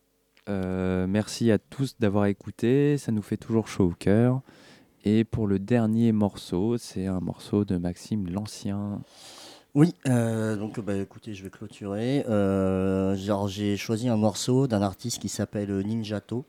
Euh, 0.48 1.06
merci 1.06 1.50
à 1.50 1.58
tous 1.58 1.96
d'avoir 1.98 2.26
écouté. 2.26 2.96
Ça 2.96 3.12
nous 3.12 3.22
fait 3.22 3.36
toujours 3.36 3.68
chaud 3.68 3.86
au 3.86 3.94
cœur. 3.94 4.40
Et 5.04 5.24
pour 5.24 5.46
le 5.46 5.58
dernier 5.58 6.12
morceau, 6.12 6.78
c'est 6.78 7.06
un 7.06 7.20
morceau 7.20 7.64
de 7.64 7.76
Maxime 7.76 8.28
l'Ancien. 8.28 9.00
Oui, 9.74 9.94
donc 10.06 10.80
bah, 10.80 10.96
écoutez, 10.96 11.34
je 11.34 11.44
vais 11.44 11.50
clôturer. 11.50 12.24
J'ai 13.48 13.76
choisi 13.76 14.08
un 14.08 14.16
morceau 14.16 14.66
d'un 14.66 14.82
artiste 14.82 15.20
qui 15.20 15.28
s'appelle 15.28 15.70
Ninjato. 15.80 16.44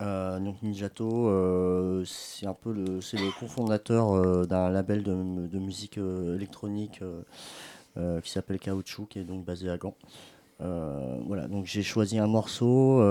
Donc 0.00 0.62
Ninjato, 0.62 1.28
euh, 1.28 2.04
c'est 2.04 2.46
un 2.46 2.54
peu 2.54 2.72
le, 2.72 3.00
c'est 3.00 3.16
le 3.16 3.30
cofondateur 3.38 4.12
euh, 4.12 4.44
d'un 4.44 4.70
label 4.70 5.02
de, 5.02 5.58
musique 5.58 5.98
euh, 5.98 6.36
électronique 6.36 7.02
qui 8.22 8.30
s'appelle 8.30 8.58
Caoutchouc, 8.58 9.06
qui 9.06 9.18
est 9.20 9.24
donc 9.24 9.44
basé 9.44 9.70
à 9.70 9.78
Gand. 9.78 9.96
Voilà, 10.60 11.48
donc 11.48 11.64
j'ai 11.66 11.82
choisi 11.82 12.18
un 12.18 12.26
morceau 12.26 13.02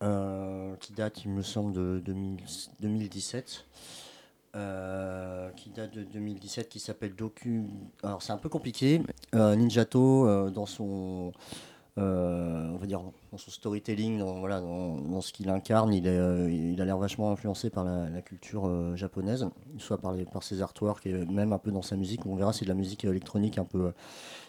qui 0.00 0.92
date, 0.94 1.24
il 1.24 1.30
me 1.30 1.42
semble, 1.42 1.72
de 1.72 2.02
2000 2.04 2.38
2017 2.80 3.66
euh, 4.56 5.50
qui 5.50 5.68
date 5.68 5.92
de 5.92 6.04
2017, 6.04 6.70
qui 6.70 6.80
s'appelle 6.80 7.14
Docu. 7.14 7.64
Alors 8.02 8.22
c'est 8.22 8.32
un 8.32 8.38
peu 8.38 8.48
compliqué. 8.48 9.02
Ninjato, 9.34 10.48
dans 10.50 10.64
son, 10.64 11.32
on 11.98 12.76
va 12.78 12.86
dire, 12.86 13.00
dans 13.32 13.38
son 13.38 13.50
storytelling, 13.50 14.18
dans, 14.18 14.38
voilà, 14.38 14.60
dans, 14.60 15.20
ce 15.20 15.32
qu'il 15.32 15.48
incarne, 15.50 15.92
euh, 16.06 16.50
il 16.50 16.80
a 16.80 16.84
l'air 16.84 16.98
vachement 16.98 17.30
influencé 17.30 17.70
par 17.70 17.84
la, 17.84 18.22
culture 18.22 18.66
euh, 18.66 18.96
japonaise, 18.96 19.48
soit 19.78 19.98
par, 19.98 20.14
ses 20.42 20.62
artworks 20.62 21.06
et 21.06 21.12
même 21.12 21.52
un 21.52 21.58
peu 21.58 21.70
dans 21.70 21.82
sa 21.82 21.96
musique. 21.96 22.26
On 22.26 22.36
verra, 22.36 22.52
c'est 22.52 22.64
de 22.64 22.70
la 22.70 22.74
musique 22.74 23.04
électronique 23.04 23.58
un 23.58 23.64
peu, 23.64 23.86
euh, 23.86 23.92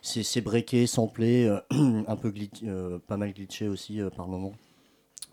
c'est 0.01 0.41
breaké, 0.41 0.87
samplé, 0.87 1.45
euh, 1.45 1.59
un 2.07 2.15
peu 2.15 2.31
glitch, 2.31 2.61
euh, 2.63 2.99
pas 3.07 3.17
mal 3.17 3.33
glitché 3.33 3.67
aussi 3.67 4.01
euh, 4.01 4.09
par 4.09 4.27
moment. 4.27 4.53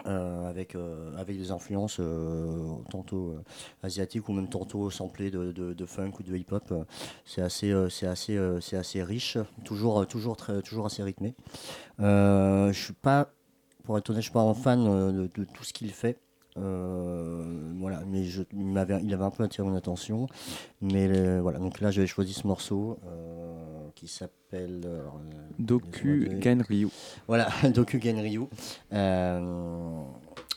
Euh, 0.07 0.49
avec, 0.49 0.77
euh, 0.77 1.11
avec 1.19 1.37
des 1.37 1.51
influences 1.51 1.97
euh, 1.99 2.77
tantôt 2.91 3.35
asiatiques 3.83 4.29
ou 4.29 4.33
même 4.33 4.49
tantôt 4.49 4.89
samplées 4.89 5.33
de, 5.33 5.51
de, 5.51 5.87
funk 5.87 6.13
ou 6.21 6.23
de 6.23 6.37
hip-hop. 6.37 6.73
C'est 7.25 7.43
assez, 7.43 7.75
c'est 7.91 8.07
assez, 8.07 8.39
c'est 8.61 8.77
assez 8.77 9.03
riche, 9.03 9.37
toujours, 9.65 10.07
toujours, 10.07 10.37
très, 10.37 10.63
toujours 10.63 10.87
assez 10.87 11.03
rythmé. 11.03 11.35
Je 11.99 12.73
suis 12.73 12.93
pas, 12.93 13.31
pour 13.83 13.99
être 13.99 14.11
honnête, 14.11 14.23
je 14.23 14.27
suis 14.27 14.33
pas 14.33 14.43
un 14.43 14.55
fan 14.55 14.85
de, 14.85 15.27
tout 15.27 15.65
ce 15.65 15.73
qu'il 15.73 15.91
fait. 15.91 16.19
Voilà, 16.55 18.03
mais 18.07 18.25
il, 18.53 18.67
m'avait, 18.67 19.03
il 19.03 19.13
avait 19.13 19.25
un 19.25 19.31
peu 19.31 19.43
attiré 19.43 19.67
mon 19.67 19.77
attention. 19.77 20.29
Mais 20.81 21.41
voilà, 21.41 21.59
donc 21.59 21.81
là 21.81 21.91
j'avais 21.91 22.07
choisi 22.07 22.33
ce 22.33 22.47
morceau 22.47 22.99
qui 23.97 24.07
s'appelle 24.09 24.83
euh, 24.85 25.09
Doku 25.59 26.29
Ganryu. 26.39 26.89
Voilà, 27.27 27.49
Doku 27.75 27.99
Ganryu. 27.99 28.43
Euh, 28.43 28.47
euh, 28.93 29.41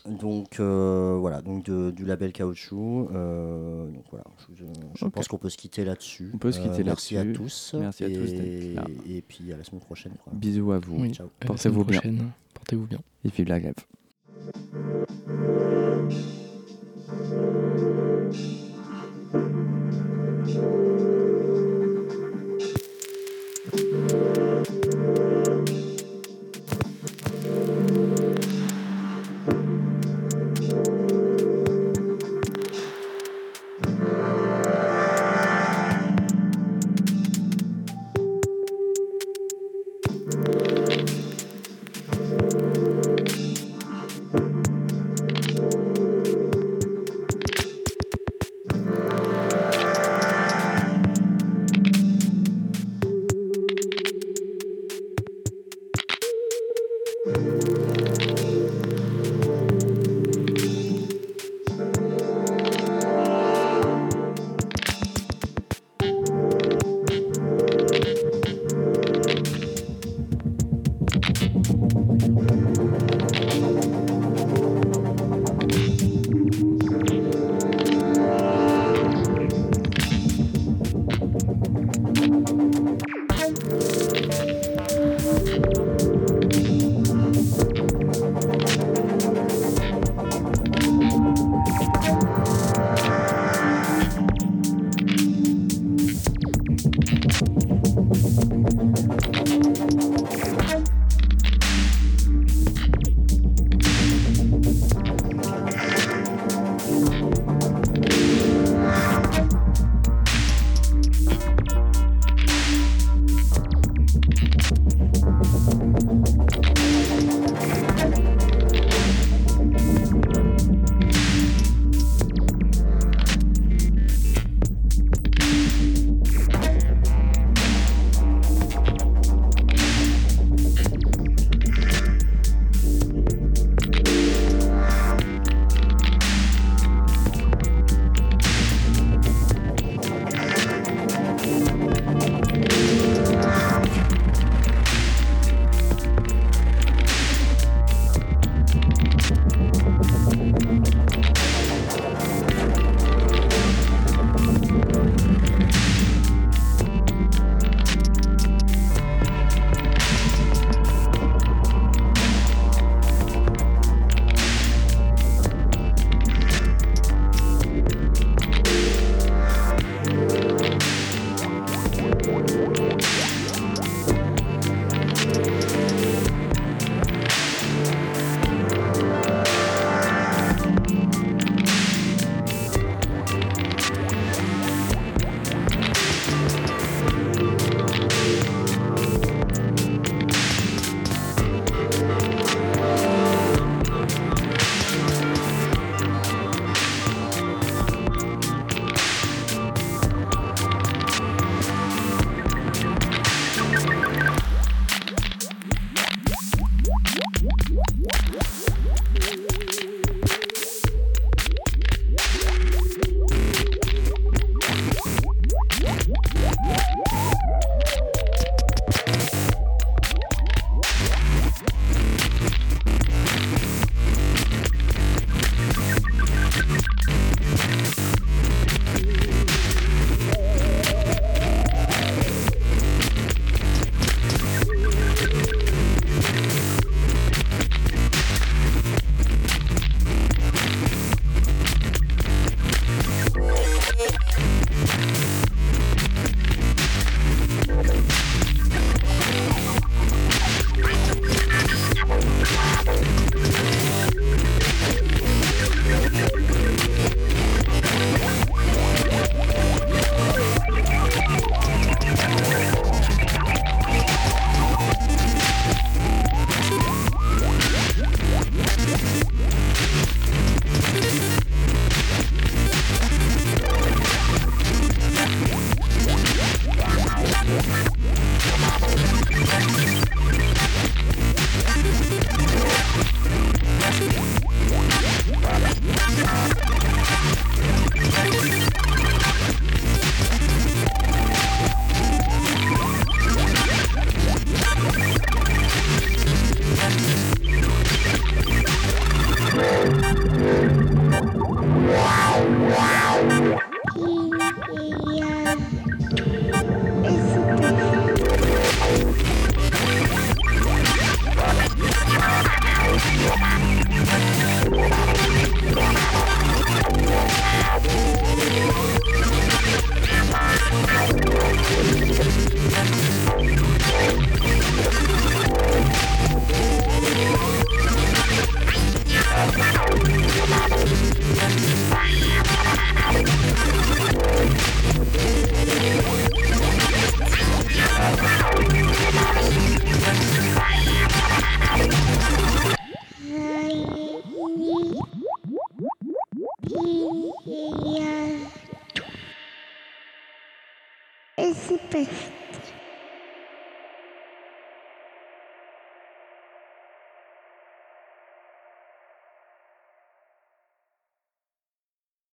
euh, 0.06 0.10
donc 0.10 0.60
voilà, 0.60 1.40
donc 1.42 1.68
du 1.68 2.04
label 2.04 2.32
Caoutchouc. 2.32 3.08
donc 3.10 4.04
voilà, 4.10 4.24
je, 4.54 5.06
pense 5.06 5.26
qu'on 5.26 5.38
peut 5.38 5.48
se 5.48 5.56
quitter 5.56 5.84
là-dessus. 5.84 6.30
On 6.34 6.38
peut 6.38 6.52
se 6.52 6.60
quitter 6.60 6.84
Merci 6.84 7.16
à 7.16 7.24
tous. 7.24 7.74
Merci 7.78 8.04
à 8.04 8.08
tous. 8.08 8.30
Et 9.08 9.22
puis 9.26 9.52
à 9.52 9.56
la 9.56 9.64
semaine 9.64 9.80
prochaine. 9.80 10.12
Bisous 10.32 10.72
à 10.72 10.78
vous. 10.78 11.02
Portez-vous 11.40 11.84
bien. 11.84 12.00
Portez-vous 12.54 12.86
bien. 12.86 13.00
Et 13.24 13.30
puis 13.30 13.44
la 13.44 13.58
grève. 13.58 13.74